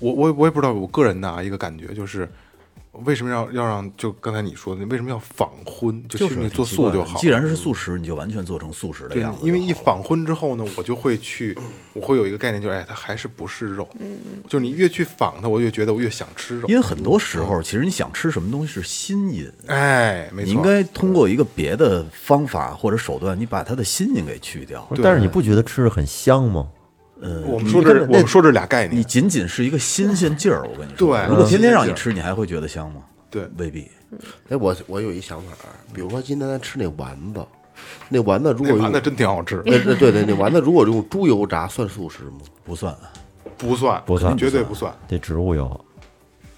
[0.00, 2.28] 我我我也不知道，我个人的啊一个感觉就是，
[3.04, 6.02] 为什么要要让就刚才你说的，为什么要仿荤？
[6.08, 7.18] 就就是你做素就好。
[7.18, 11.56] 既然是素食，你就完全做成素食的样子因为一仿荤之后呢，我就会去，
[11.92, 13.88] 我会有一个概念，就是哎，它还是不是肉。
[13.98, 14.18] 嗯，
[14.48, 16.68] 就是你越去仿它，我越觉得我越想吃肉。
[16.68, 24.88] 因为很多时候，其实你想吃什么东西是心瘾，哎，没错，你应该通过一个别的方法或者手段，你把它的心瘾给去掉。
[25.02, 26.68] 但是你不觉得吃着很香吗？
[27.24, 30.98] 呃，我们说这我们说这俩概念你仅仅是一个新鲜劲儿，我跟你说。
[30.98, 33.00] 对如果天天让你吃，你还会觉得香吗？
[33.30, 33.90] 对未必。
[34.50, 35.56] 哎，我我有一想法，
[35.94, 37.44] 比如说今天咱吃那丸子，
[38.08, 42.40] 那丸子如果用那丸子真挺好吃，对对对对，那丸子如果用猪油炸算素食吗？
[42.62, 42.94] 不算，
[43.56, 44.94] 不算，不算绝对不算。
[45.08, 45.84] 这植物油，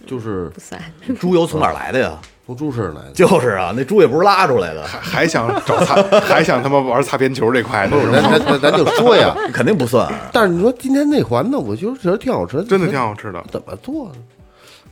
[0.05, 0.83] 就是不算。
[1.19, 2.21] 猪油从哪来的呀？
[2.47, 3.11] 从猪身上来的。
[3.11, 8.23] 就是啊，那猪也不是拉出来的，还还想找擦， 还想他妈玩擦边球这块的，是咱？
[8.23, 10.09] 咱咱咱就说呀， 肯定不算。
[10.33, 13.45] 但是你说今天内环呢，我就觉得挺好吃，真的挺好吃的。
[13.51, 14.15] 怎么做呢？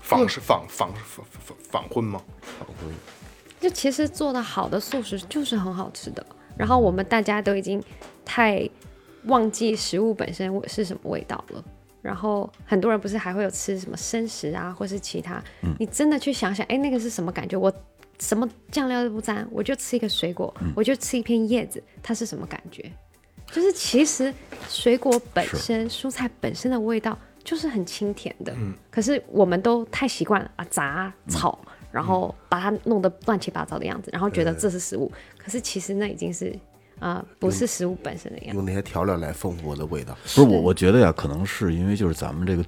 [0.00, 2.20] 仿是仿仿仿仿仿荤吗？
[3.60, 6.26] 就其实做的好的素食就是很好吃的，
[6.58, 7.82] 然后我们大家都已经
[8.22, 8.68] 太
[9.24, 11.64] 忘记食物本身是什么味道了。
[12.04, 15.42] 然后很多人不是还会有吃什么生食啊，或是其他，
[15.78, 17.56] 你真的去想想，哎，那个是什么感觉？
[17.56, 17.72] 我
[18.20, 22.92] 什么酱料都不沾，我就吃一个水果，我就吃一片叶子，它是什么感觉？
[23.50, 24.32] 就是其实
[24.68, 28.54] 水果本身、蔬菜本身的味道就是很清甜的，
[28.90, 31.58] 可是我们都太习惯了啊炸炒，
[31.90, 36.54] 然后把它弄得乱七八糟的样子，然后觉得这是食物，可是其实那已经是
[36.98, 38.54] 啊、呃不是食物本身的样子。
[38.56, 40.16] 用那些调料来丰富我的味道。
[40.22, 42.64] 不是我，我觉得呀，可能是因为就是咱们这个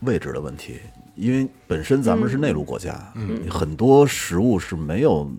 [0.00, 0.78] 位置的问题，
[1.14, 5.30] 因为本身咱们是内陆国家，嗯，很多食物是没有，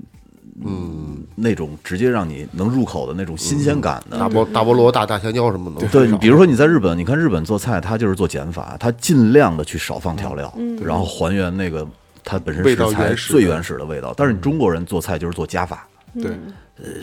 [0.66, 4.18] 嗯，那种直接让你能入口的那种新鲜感的。
[4.18, 11.88] 大菠大菠萝、大大香蕉什么的，对你，比如说你在日本，你看日本做菜，它就是做减法，它尽量的去少放调料，然后还原那个
[12.26, 14.14] 它本身食材原始的最原始的味道。
[14.18, 15.88] 但是你中国人做菜就是做加法，
[16.22, 16.38] 对，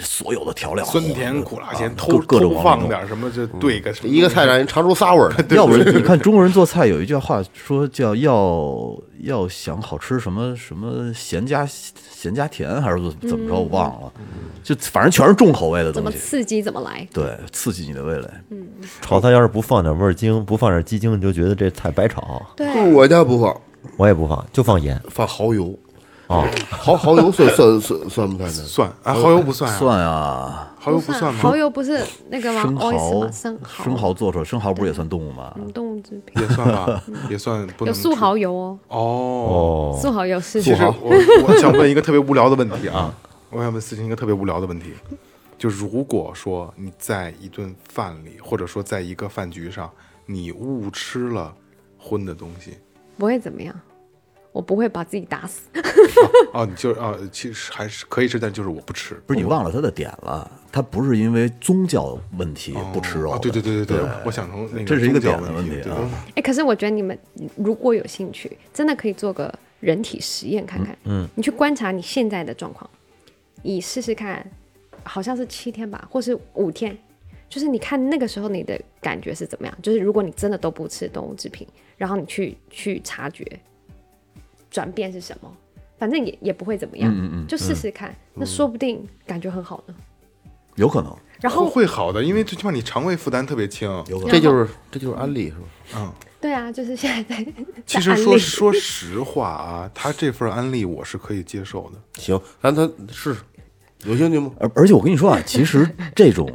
[0.01, 5.45] 所有的调料，酸甜苦辣咸，啊偷各各种放点什么，就兑个什么一个菜让人尝出仨味儿来。
[5.55, 14.13] 要不然你看中国人做菜有一句话说叫要要想好吃什么什么咸加咸加甜还是怎怎么着我忘了，
[14.63, 17.07] 就反正全是重口味的怎么东西，刺激怎么来？
[17.13, 18.29] 对，刺激你的味蕾。
[18.51, 18.67] 嗯
[19.03, 22.41] 炒菜要是不放点味儿精，不放点鸡精，你就觉得这菜白炒。
[22.57, 23.55] 对，我家不放，
[23.97, 25.01] 我也不放，就放盐。
[25.11, 25.79] 放蚝油。
[26.29, 28.65] 哦，蚝蚝油算算算算不算呢？
[28.65, 31.41] 算啊，蚝油不算啊，算啊，蚝油不算吗？
[31.41, 32.63] 蚝油不是那个吗？
[32.63, 33.31] 生蚝吗？
[33.31, 35.55] 生蚝，生蚝做出来，生蚝不是也算动物吗？
[35.57, 36.43] 嗯，动物制品。
[36.43, 38.99] 也算吧， 也算不能有素蚝油哦，哦。
[39.95, 40.61] 哦，素蚝油是。
[40.61, 41.13] 其实我
[41.47, 43.15] 我想问一个特别无聊的问题啊，
[43.51, 44.95] 我想问思琴一个特别无聊的问题，
[45.57, 49.89] 就如果说你在一顿饭里，或者说在一个饭局上，
[50.27, 51.55] 你误吃了
[51.97, 52.79] 荤的东西，
[53.17, 53.73] 不会怎么样，
[54.57, 55.69] 我不会把自己打死。
[56.55, 65.99] 哦，你就啊，其实还是可以吃，但就是我不吃，不是你忘了他的点了，他不是因为宗教问题不吃肉对对对对对，我想成那个这是一个点的问题啊。
[66.37, 67.19] 哎，可是我觉得你们
[67.55, 70.97] 如果有兴趣，真的可以做个人体实验看看。
[71.05, 72.89] 嗯，你去观察你现在的状况，
[73.63, 74.51] 你试试看，
[75.05, 76.97] 好像是七天吧，或是五天，
[77.51, 79.79] 就是你看那个时候你的感觉是怎么样？
[79.83, 83.45] 就是如果你真的都不吃动物制品，然后你去去察觉
[84.71, 85.53] 转变是什么，
[85.99, 89.95] 反正也也不会怎么样，嗯嗯就试试看，那说不定感觉很好呢。
[90.77, 93.89] 有可能，然后会好的，因为最起码你肠胃负担特别轻。
[94.09, 94.31] 有可能。
[94.31, 95.67] 这就是这就是安利是吧？
[95.97, 97.53] 嗯，对啊，就是现在在
[97.87, 102.21] 其实说说实话啊，他这份安利我是可以接受的。
[102.21, 103.41] 行，咱咱试试，
[104.05, 104.53] 有兴趣吗？
[104.59, 106.49] 而而且我跟你说啊， 其实这种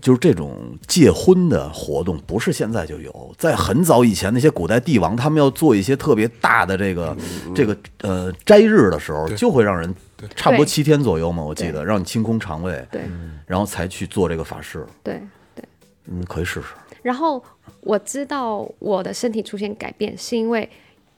[0.00, 0.54] 就是这种
[0.86, 7.16] 戒荤的活动，不是现在就有，在很早以前，那些古代帝王他们要做一些特别大的这个
[7.54, 9.94] 这个呃斋日的时候，就会让人
[10.34, 13.02] 差不多七天左右嘛，我记得让你清空肠胃，对
[13.46, 14.84] 然后才去做这个法事。
[15.02, 15.20] 对
[15.54, 15.64] 对。
[16.10, 16.68] 嗯，可以试试。
[17.00, 17.42] 然后
[17.80, 20.68] 我知道我的身体出现改变，是因为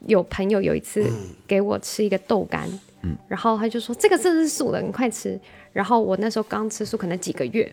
[0.05, 1.03] 有朋友有一次
[1.47, 2.69] 给我吃一个豆干，
[3.01, 5.39] 嗯，然后他就说这个这是素的，你快吃。
[5.73, 7.71] 然后我那时候刚吃素，可能几个月，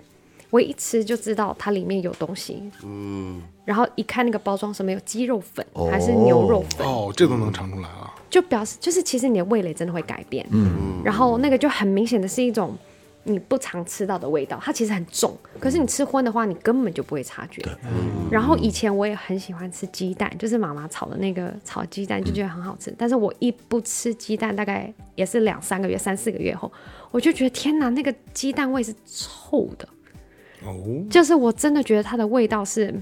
[0.51, 8.15] 我一吃就知道它里面有东西，嗯，然后一看那个包装上面有鸡肉粉、还是牛肉粉，哦，这都能尝出来啊。
[8.31, 12.77] 就表示就是其实你的味蕾真的会改变，嗯，然后那个就很明显的是一种
[13.25, 17.63] 你不常吃到的味道，它其实很重，可是你吃荤的话，你根本就不会察觉。
[18.31, 22.95] 然后以前我也很喜欢吃鸡蛋，就是妈妈炒的那个炒鸡蛋，就觉得很好吃。
[22.97, 26.71] 但是我一不吃鸡蛋，大概也是两三个月、三四个月后，
[27.11, 29.89] 我就觉得天哪，那个鸡蛋味是臭的，
[30.65, 32.95] 哦，就是我真的觉得它的味道是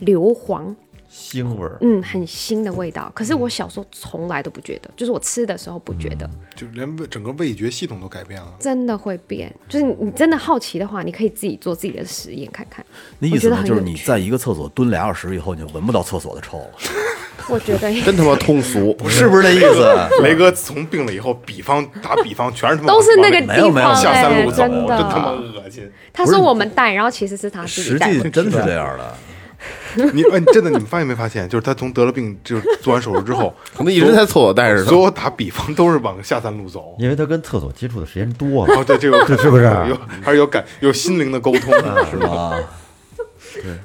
[0.00, 0.74] 硫磺，
[1.10, 1.78] 腥味儿。
[1.80, 3.10] 嗯，很腥的味道。
[3.14, 6.28] 可是我小时候从来都不觉得，就是我吃的时候不觉得。
[6.54, 8.54] 就连味整个味觉系统都改变了。
[8.60, 12.84] 真的会变，就是你你真的好奇的话，你可以自己做自己的实验看看。
[13.18, 16.70] 那意思呢，就是你在一个厕所蹲俩小时以后，你就闻不到厕所的臭了，
[17.48, 19.86] 我觉得真他妈通俗， 是不是那意思？
[20.22, 25.30] 雷哥从病了以后，比方打比方，全是他妈都是那个往没有没有地方、下哎，三路走，真真他妈。
[25.30, 25.90] 恶心。
[26.12, 28.50] 他说我们带，然后其实是他自己实带回去际真是。
[28.64, 29.14] 这样的。
[30.12, 31.48] 你哎，真的，你们发现没发现？
[31.48, 34.84] 就是他从得了病，就是做完手术之后，可能一直在厕所待着呢。
[34.84, 36.94] 所有打比方都是往下三路走。
[36.98, 41.74] 因为他跟厕所接触的时间多了，哦，对，这个这是不是有还是有感有心灵的沟通，
[42.10, 42.54] 是吧？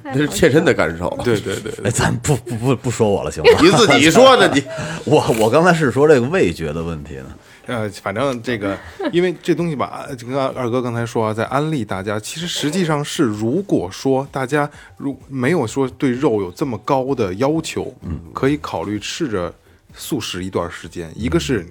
[0.03, 1.09] 啊，这是切身的感受。
[1.24, 3.49] 对对对哎，咱不不不不说我了，行吗？
[3.61, 4.64] 你自己说的，你
[5.05, 7.26] 我我刚才是说这个味觉的问题呢。
[7.66, 8.78] 呃，反正这个，
[9.14, 19.53] 因为这东西吧，就跟二哥刚才说啊，在安利大家，其实实际上是，如果说大家如没有说对肉有这么高的要求，嗯，可以考虑试着
[19.95, 21.09] 素食一段时间。
[21.16, 21.66] 一个是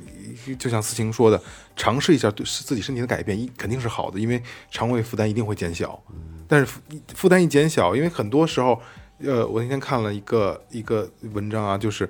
[0.59, 1.41] 就像思晴说的，
[1.77, 6.03] 尝试一下对自己身体的改变，一肯定是好的，因为肠胃负担一定会减小。
[6.49, 6.81] 但是负
[7.15, 8.81] 负担一减小，因为很多时候，
[9.19, 12.09] 呃，我那天看了一个一个文章啊，就是。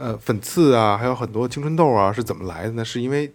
[0.00, 2.84] 呃，粉刺啊，还有很多青春痘啊，是怎么来的呢？
[2.84, 3.26] 是因为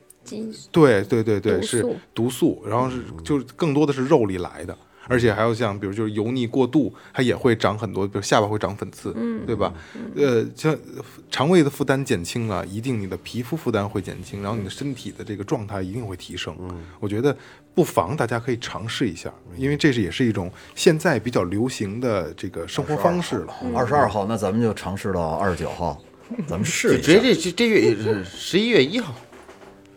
[0.72, 4.78] 对对对对，是毒素毒素，然后是就是更多的是肉里来的，
[5.08, 9.14] 而且还有像比如就是油腻过度，它也会长很多，比如下巴会长粉刺，
[9.46, 9.74] 对吧？
[10.16, 10.78] 呃，像
[11.30, 16.56] 肠胃的负担减轻了，一定你的皮肤负担会减轻，然后你的身体的这个状态一定会提升。
[17.00, 17.36] 我觉得
[17.74, 23.54] 不妨大家可以尝试一下，因为这是也是一种现在比较流行的这个生活方式了。
[23.76, 26.02] 二十二号，那咱们就尝试到二十九号，
[26.48, 27.04] 咱们试一下。
[27.14, 29.14] 直接这这月十一月一号，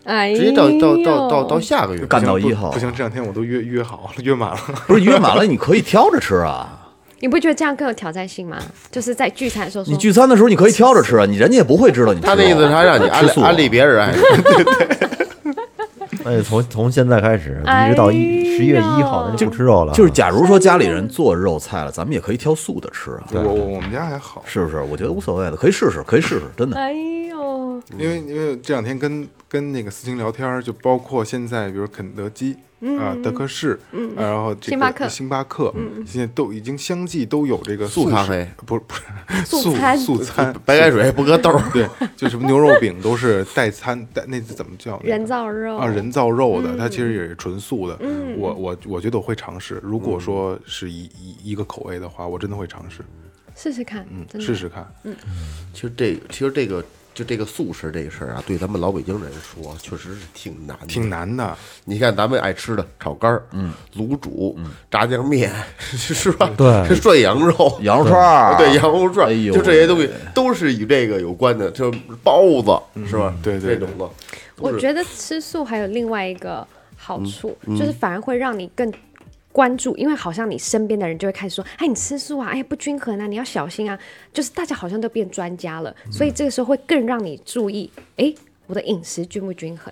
[0.07, 2.05] 哎直接到到到到到下个月。
[2.05, 2.79] 干到一号不。
[2.79, 4.57] 行，这两天我都约约好了，约满了。
[4.87, 6.73] 不是约满了，你可以挑着吃啊。
[7.19, 8.57] 你不觉得这样更有挑战性吗？
[8.91, 14.15] 就是在聚餐的时候，你聚餐的时候你可以挑着吃啊，你人家也不会知道你他的意思是他让你安安利别人， 哎，
[16.23, 19.93] 那就从从现在开始哎一直到一十一月一号，的就不吃肉了。
[19.93, 24.81] 就是假如说家里人做肉菜了，咱们也可以挑素的吃啊，我我我们家还好，是不是？
[24.81, 26.75] 我觉得无所谓的，可以试试，可以试试，真的。
[26.77, 32.55] 哎呦，因为因为这两天跟跟那个思晴聊天儿，就包括现在比如肯德基
[32.99, 35.09] 啊、德克士，嗯然后这个星巴克。
[35.09, 35.73] 星巴克，
[36.05, 41.71] 现在都已经相继都有这个素咖啡，不是 不是素素餐，白开水不搁豆儿。
[41.73, 45.77] 对，就什么牛肉饼都是代餐代那怎么叫人造肉。
[45.77, 47.97] 啊，人造肉的，它其实也是纯素的。
[48.37, 53.01] 我我我觉得我会尝试，如果说是一一一个口味的话，我真的会尝试，
[53.55, 54.87] 试试看，嗯，试试看。
[55.03, 55.15] 嗯。
[55.73, 56.83] 其实这其实这个
[57.17, 60.85] 就这个素食这个事儿啊，对咱们老北京人说，确实是挺难的。
[60.85, 64.55] 挺难的，你看咱们爱吃的炒肝儿、嗯，卤煮、
[64.91, 65.51] 炸酱面，
[65.81, 66.47] 是吧？
[66.55, 71.91] 对涮羊肉、 羊肉串儿，对羊肉串儿，哎呦就这些东西都是与这个有关的，就
[72.23, 73.33] 包子是吧？
[73.41, 74.07] 对对这种的，
[74.59, 76.65] 我觉得吃素还有另外一个
[76.95, 78.93] 好处，嗯就是反而会让你更
[79.57, 83.97] 关注，因为好像你身边的人就会开始说：“哎，你吃素啊，哎，不均衡啊，你要小心啊。”
[84.31, 88.31] 就是大家好像都变专家了，嗯所以这个时候会更让你注意，哎，
[88.67, 89.91] 我的饮食均不均衡。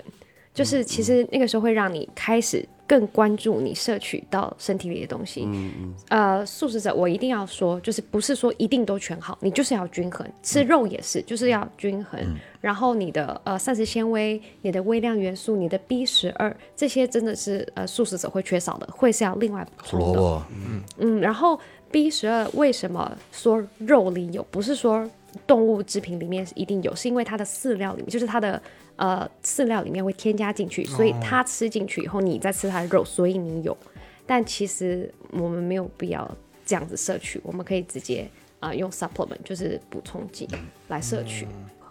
[0.53, 5.43] 就是其实那个时候会让你开始更关注你摄取到身体里的东西。
[5.45, 12.19] 嗯嗯，呃，素食者我一定要说，就是不是说一定都全好，你就是要均衡，吃肉也是，就是要均衡。
[12.61, 20.05] 然后你的呃膳食纤维、你的微量元素、你的 B 十二这些真的是呃素食者会缺少的，会是要另外补充的。
[20.05, 20.43] 胡萝卜，
[20.97, 21.59] 嗯，然后
[21.91, 25.07] B 十二为什么说肉里有，不是说
[25.45, 28.61] 动物制品里面一定有，是因为它的饲料里面，就是它的
[28.95, 33.77] 呃饲料里面会添加进去，所以它吃进去以后，你再吃它的肉，所以你有。
[34.25, 36.29] 但其实我们没有必要
[36.65, 38.27] 这样子摄取，我们可以直接
[38.59, 40.47] 啊、用 supplement 就是补充剂
[40.87, 41.45] 来摄取。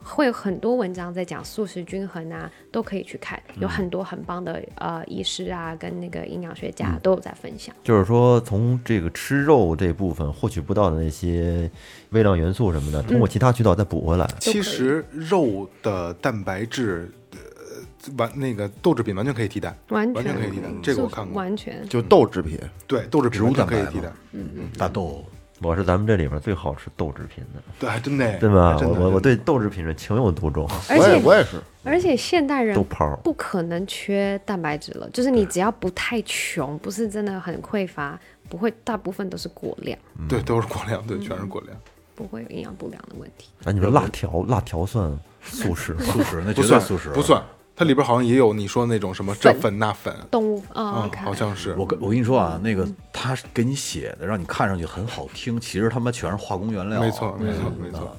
[0.05, 7.75] 会有很多文章在讲素食均衡啊，都可以去看，有很多很棒的呃医师啊，跟那个营养学家都有在分享。
[7.83, 11.71] 就是说，从这个吃肉这部分获取不到的那些
[12.11, 14.29] 微量元素什么的，通过其他渠道再补回来。
[14.39, 20.69] 其实肉的蛋白质，呃，完那个豆制品完全可以替代，完全完全可以替代。
[20.83, 24.13] 这个我看过，完全就豆制品，对，豆制品完全可以替代。
[24.33, 25.25] 嗯嗯大豆，
[25.65, 28.73] 我是咱们这里边最好吃豆制品的，对，还真的，对吧？
[28.75, 33.17] 还真的我我我对豆制品是情有独钟，而且我也是，而且现代人豆泡。
[33.25, 39.99] 不可能缺蛋白质了，就是你只要不太穷，不是真的很匮乏，不会大部分都是过量，
[40.29, 41.75] 对，都是过量，对，全是过量。
[42.15, 43.49] 不会有营养不良的问题。
[43.65, 45.11] 那，你说辣条，辣条算
[45.43, 46.01] 素食吗？
[46.05, 47.21] 素食那绝对不算素食，不。
[47.21, 47.43] 算。
[47.77, 51.75] 它里边好像也有你说那种什么这粉粉那粉动物啊好像是。
[51.77, 57.01] 我跟我跟你说啊，那个他给你写的，让你看上去很好听，其实他妈全是化工原料。
[57.01, 58.17] 没错，没错，没错。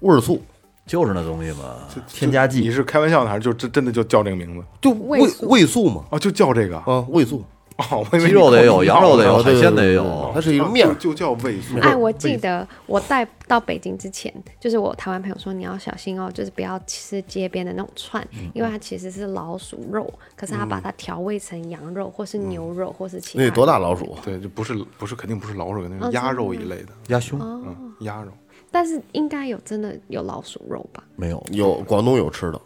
[0.00, 0.42] 味儿素
[0.84, 1.76] 就是那东西嘛。
[2.08, 4.64] 添加剂你是开玩笑的还是就真真的就叫这个名字？
[4.80, 7.44] 就味味素嘛，啊，就叫这个啊，味素，
[7.76, 10.40] 哦，我以为鸡肉的也有，羊肉的也有，海鲜的也对有它。
[10.40, 11.78] 是一个哦面，就就叫味素。
[11.80, 23.44] 哎，我记得我带到北京之前，就是我台湾朋友说你要小心哦，就是不要吃街边的那种串，因为它其实是老鼠肉，可是他把它调味成羊肉或是牛肉或是其他。
[23.44, 23.94] 那得多大老？
[23.94, 24.16] 鼠？
[24.24, 28.30] 对，就不是不是肯定不是老鼠，那哦是鸭肉一类的，鸭胸嗯，鸭肉。
[28.70, 31.02] 但是应该有真的有老鼠肉吧？
[31.14, 31.42] 没有。
[31.52, 32.60] 有广东有吃的，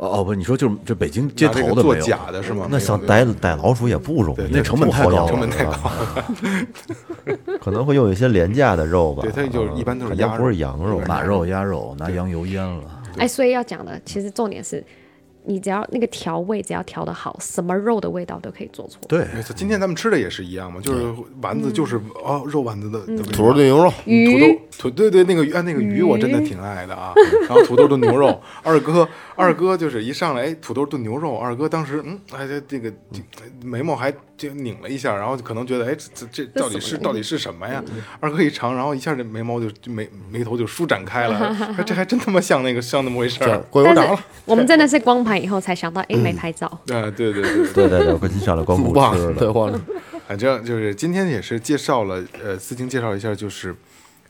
[0.00, 2.00] 哦哦不，你说就是这北京街头的没有。
[2.00, 2.66] 假的是吗？
[2.70, 6.26] 那想逮逮老鼠也不容易，那成本太高了成本太高了，
[7.60, 9.22] 可能会用一些廉价的肉吧。
[9.22, 13.02] 对它就是一般都是肯定不是羊肉，马肉、鸭肉，拿羊油腌了。
[13.18, 14.82] 哎，所以要讲的其实重点是，
[15.50, 19.06] 你只要那个调味只要调的好，什么肉的味道都可以做出来。
[19.08, 27.12] 对，没错，今天咱们吃的也是一样嘛，就是丸子就是哦肉丸子的的味道土豆炖牛肉，土豆土对对那个鱼啊那个鱼我真的挺爱的啊，
[27.48, 33.20] 然后土豆炖牛肉，二哥二哥就是一上来哎土豆炖牛肉，二哥当时嗯哎这这个这
[33.64, 37.82] 眉毛还就拧了一下，然后可能觉得哎这这这到底是到底是什么呀？
[38.20, 41.36] 二哥一尝，然后一下这眉毛就就眉眉头就舒展开了，
[41.76, 43.58] 哎这还真他妈像那个像那么回事儿。
[43.70, 46.66] 过油炸了，我们真的是光盘以后才想到，哎，没拍照。
[46.66, 49.48] 啊，对对对，对对 对，我跟你上来光顾 忘了，吃的对，。
[49.48, 49.80] 忘了，
[50.28, 53.74] 反正就是今天也是介绍了，呃，思晴介绍一下，就是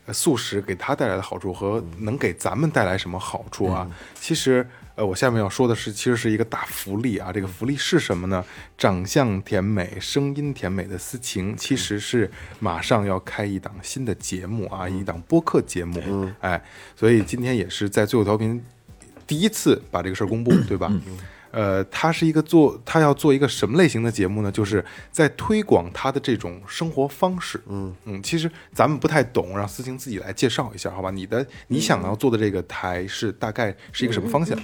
[0.05, 3.87] 呃素食给他带来的好处和能给咱们带来什么好处啊。
[4.15, 7.31] 其实，呃，我下面要说的是，其实是一个大福利啊。
[7.31, 8.43] 这个福利是什么呢？
[8.77, 16.27] 长相甜美、声音甜美的思晴，其实是马上要开一档新的节目啊，一档播客节目。
[16.39, 16.61] 哎，
[16.95, 18.61] 所以今天也是在最后调频
[19.31, 20.91] 第一次把这个事儿公布， 对吧？
[21.51, 24.51] 呃，他是一个做，他要做一个什么类型的节目呢？
[24.51, 27.61] 就是在推广他的这种生活方式。
[27.69, 31.09] 嗯嗯，其实咱们不太懂，让思晴自己来介绍一下，好吧？
[31.11, 34.59] 你的你想要做的这个台是大概是一个什么方向？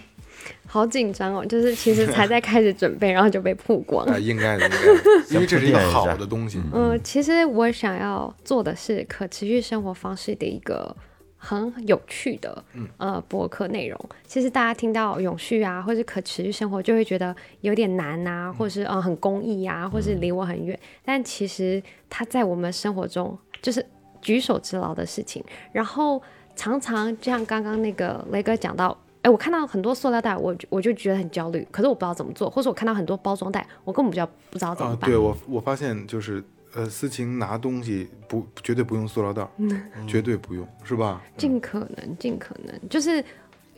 [0.66, 4.06] 好紧张哦，就是其实才在开始准备，然后就被曝光。
[4.12, 6.62] 啊、应该的，应该的， 因为这是一个好的东西。
[6.74, 10.94] 嗯，其实我想要做的是可持续生活方式的一个
[11.38, 12.64] 很有趣的
[12.98, 14.00] 呃博客内容。
[14.26, 20.78] 其实大家听到永续啊，或是可持续生活，就会觉得有点难啊，或是呃很公益啊，或是离我很远。
[21.06, 23.86] 但其实它在我们生活中就是
[24.22, 25.44] 举手之劳的事情。
[25.72, 26.22] 然后
[26.56, 28.98] 常常就像刚刚那个雷哥讲到。
[29.24, 35.10] 哎，我看到很多塑料袋，我我就觉得很焦虑，可是我不知道怎么做，或者我看到很多包装袋，我根本不知道不知道怎么啊，办。
[35.10, 36.42] 对我我发现就是
[36.78, 41.20] 呃，思晴拿东西不绝对不用塑料袋嗯，绝对不用，是吧？
[41.36, 43.24] 尽可能，尽可能，就是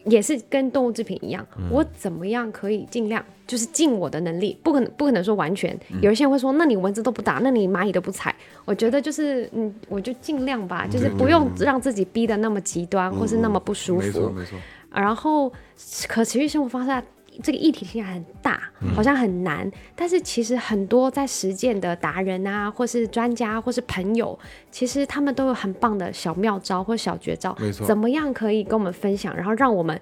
[0.04, 5.78] 也是跟动物制品一样，我怎么样可以尽量，就是尽我的能力，不可能不可能说完全。
[6.02, 8.36] 有一些人会说，那你蚊子都不打，那你蚂蚁都不踩，
[8.66, 14.06] 我觉得就是嗯，我就尽量吧，就是不用让自己逼得那么极端，或是那么不舒服。
[14.06, 14.58] 没错没错，
[14.92, 15.50] 然后
[16.08, 17.02] 可持续生活方式啊
[17.42, 18.62] 这个议题听起来很大，
[18.96, 24.38] 好像很难，但是其实很多在实践的达人啊，或是专家，或是朋友，
[24.72, 30.00] 其实他们都有很棒的小妙招或小绝招没，错怎么样可以跟我们分享，然后让我们。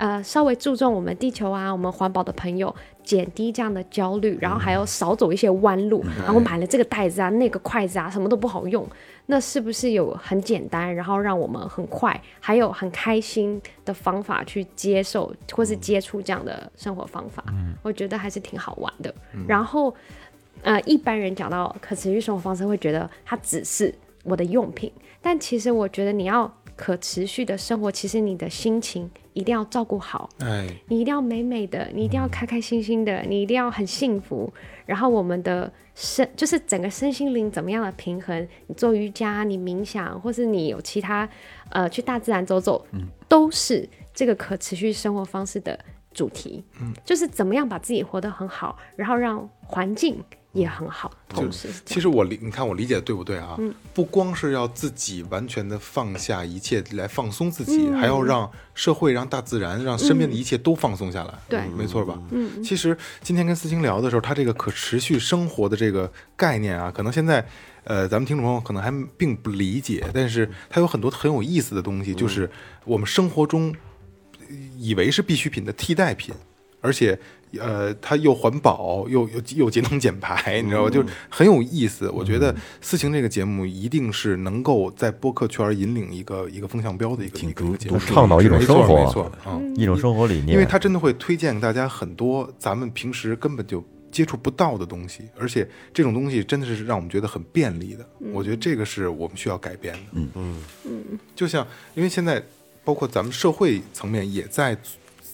[0.00, 2.74] 呃稍微注重我们地球啊，我们环保的朋友，
[3.04, 6.02] 减低这样的焦虑，然后还要少走一些弯路。
[6.24, 8.86] 然后买了这个袋子啊，那个筷子啊，什么都不好用，
[9.26, 17.44] 那是不是有很简单，然后让我们很快，还有很开心的方法去接受或是接触这样的生活方法？
[17.82, 19.14] 我觉得还是挺好玩的。
[19.46, 19.94] 然后。
[20.62, 23.94] 呃，一般人讲到可持续生活方式，会觉得它只是
[24.24, 24.92] 我的用品，
[25.22, 34.50] 但其实我觉得你要可持续的生活，其实你的心情一定要照顾好，哎，你一定要美美的，你一定要开开心心的，你一定要很幸福。
[34.86, 38.48] 然后我们的身就是整个身心灵怎么样的平衡？
[38.66, 41.28] 你做瑜伽，你冥想，或是你有其他
[41.68, 42.86] 呃去大自然走走，
[43.28, 45.78] 都是这个可持续生活方式的
[46.14, 46.64] 主题。
[46.80, 50.16] 嗯，就是怎么样把自己活得很好，然后让环境
[50.52, 53.56] 也很好，同时是其实我理，你看我理解的对不对啊？
[53.94, 61.34] 不光是要自己完全的放下一切来放松自己，还要让社会、让大自然、让身边的一切都放松下来。
[61.48, 62.20] 对没错吧？
[62.30, 67.46] 嗯，其实今天跟思清聊的时候，他这个可持续生活的这个概念啊，可能现在。
[67.84, 72.48] 呃，咱们听众朋友可能还并不理解，但是它有很多很有意思的东西，就是
[72.84, 73.74] 我们生活中
[74.76, 76.34] 以为是必需品的替代品，
[76.80, 77.18] 而且
[77.58, 80.90] 呃，它又环保又又又节能减排，你知道吗？
[80.90, 82.08] 就很有意思。
[82.10, 89.04] 我觉得思晴这个节目一定是能够在播客圈引领一个一个风向标的一个节目，倡导一种生活。
[89.04, 98.08] 没错，嗯，一种生活理念，因为它真的会推荐给大家很多咱们平时根本就接触不到的东西，而且这种东西真的是让我们觉得很便利的。
[98.32, 100.00] 我觉得这个是我们需要改变的。
[100.12, 100.62] 嗯嗯。
[100.84, 101.18] 嗯。
[101.34, 102.40] 就像因为现在
[102.84, 104.76] 包括咱们社会层面也在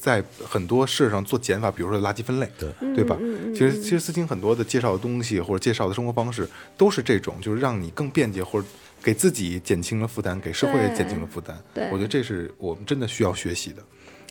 [0.07, 3.19] 在很多事上做减法，比如说垃圾分类，对对吧？
[3.53, 8.67] 其实其实思清很多的介绍的东西或者介绍的生活方式都是这种，就是让你更便捷或者。
[9.03, 11.57] 给自己减轻了负担，给社会也减轻了负担。
[11.73, 13.81] 对我觉得这是我们真的需要学习的。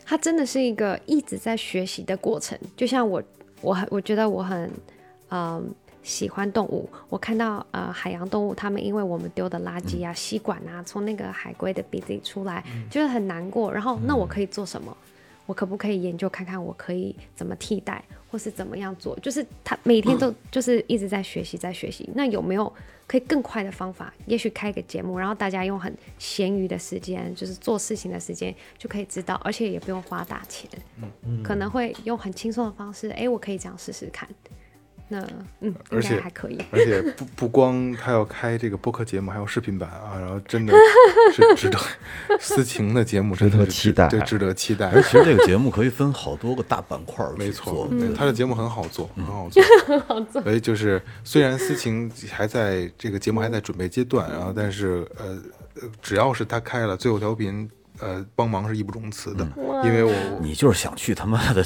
[0.04, 2.60] 它真的是一个一直在学习的过程。
[2.76, 3.24] 就像我，
[3.62, 4.70] 我很我觉得我很，
[5.30, 5.74] 嗯、
[6.04, 6.90] 喜欢动物。
[7.08, 13.72] 我看到呃海洋动物，它们因为我们丢的垃圾啊、吸管啊，从那个海龟的鼻子里出来，就是很难过。
[13.72, 14.98] 然后那我可以做什么？
[15.46, 19.18] 我可不可以研究看看，我可以怎么替代，或是怎么样做？
[19.20, 22.10] 就是他每天都 就是一直在学习，在学习。
[22.16, 22.72] 那有没有
[23.08, 24.14] 可以更快的方法？
[24.26, 30.70] 也许开个节目，然后大家用很闲余的时间，就是做事情的时间就可以知道，而且也不用花大钱，
[31.44, 34.28] 可能会用很轻松的方式，哎，我可以这样试试看。
[35.08, 35.20] 那
[35.60, 36.60] 嗯，而且还可以。
[36.72, 40.74] 而且不不光他要开这个播客节目，还有视频版啊，然后真的
[41.32, 41.78] 是值得
[42.40, 44.08] 思晴的节目，真的是值得期待。
[44.08, 44.90] 对，值得期待。
[44.90, 47.88] 而其实这个节目可以分好多个大板块儿没错。
[48.18, 50.42] 他的节目很好做，很好做，很 好做。
[50.42, 55.38] 所以就是虽然思晴还在这个节目还在准备阶段，然后但是呃，
[55.82, 59.48] 呃只要是他开了最后调频，呃，帮忙是义不容辞的，
[59.84, 61.66] 因为我你就是想去他妈的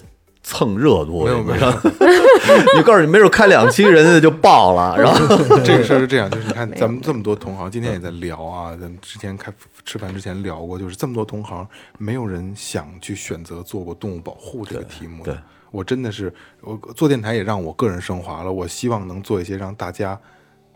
[0.50, 1.72] 蹭热度，没有没有
[2.76, 9.54] 你告诉你，没准开两期人家就爆了， 然后这个事儿是这样，就是你看咱们这么多同行，今天也在聊啊，咱们之前开
[9.86, 11.68] 吃饭之前聊过，就是这么多同行，
[12.00, 15.34] 没有人想去选择做过动物保护这个题目的。
[15.34, 15.40] 对
[15.70, 18.52] 我真的是，我做电台也让我个人升华了。
[18.52, 20.20] 我希望能做一些让大家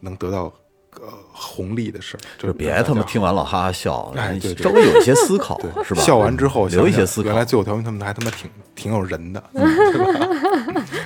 [0.01, 0.53] 能得到
[1.01, 6.01] 呃红利的事儿，就就是别他妈听完老哈哈笑，哎对对稍微有一些思考，是吧？
[6.01, 7.27] 笑完之后留一些思考。
[7.27, 9.43] 原来最后调频他们还他妈挺挺有人的，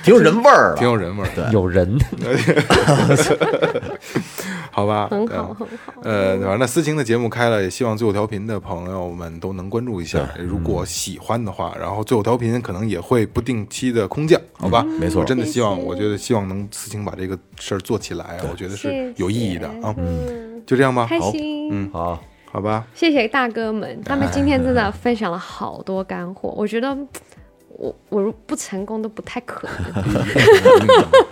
[0.02, 0.86] 挺有人味儿挺。
[0.86, 1.44] 有人味儿对。
[1.52, 1.98] 有人，
[4.70, 5.66] 好吧，很好呃很好
[6.02, 10.20] 呃，反正那思晴的节目开了，也希望最后调频的朋友们都能关注一下。
[10.38, 14.82] 如果喜欢的话，然后最后调频可能也会不定期的空降，好吧？
[15.00, 19.94] 没错我真的希望，我觉得希望能思晴把这个事儿做起来，我觉得是有意义的啊。
[19.98, 21.68] 嗯，就这样吧，开好，心。
[21.72, 26.96] 嗯，好，好吧，谢谢大哥们，他们今天真的 分享了好多干货，我觉得
[27.78, 30.04] 我我如不成功都不太可能，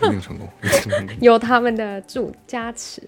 [0.09, 1.17] 一定成功，一定成功。
[1.21, 3.03] 有他们的助加持。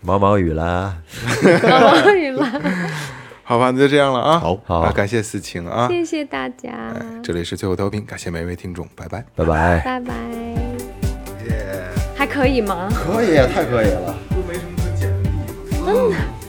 [0.00, 0.96] 毛毛雨啦，
[1.68, 2.52] 毛毛雨啦，
[3.42, 4.38] 好吧，那就这样了啊。
[4.38, 5.88] 好好啊感谢思晴啊。
[5.88, 6.94] 谢谢大家，
[7.24, 9.24] 这里是最后调频，感谢每一位听众，拜拜。
[9.34, 9.80] 拜拜。
[9.84, 10.14] 拜拜。
[11.48, 12.88] 耶还可以吗？
[12.94, 14.16] 可以，太可以了。
[14.30, 15.28] 都没什么可剪的地
[15.84, 16.41] 方。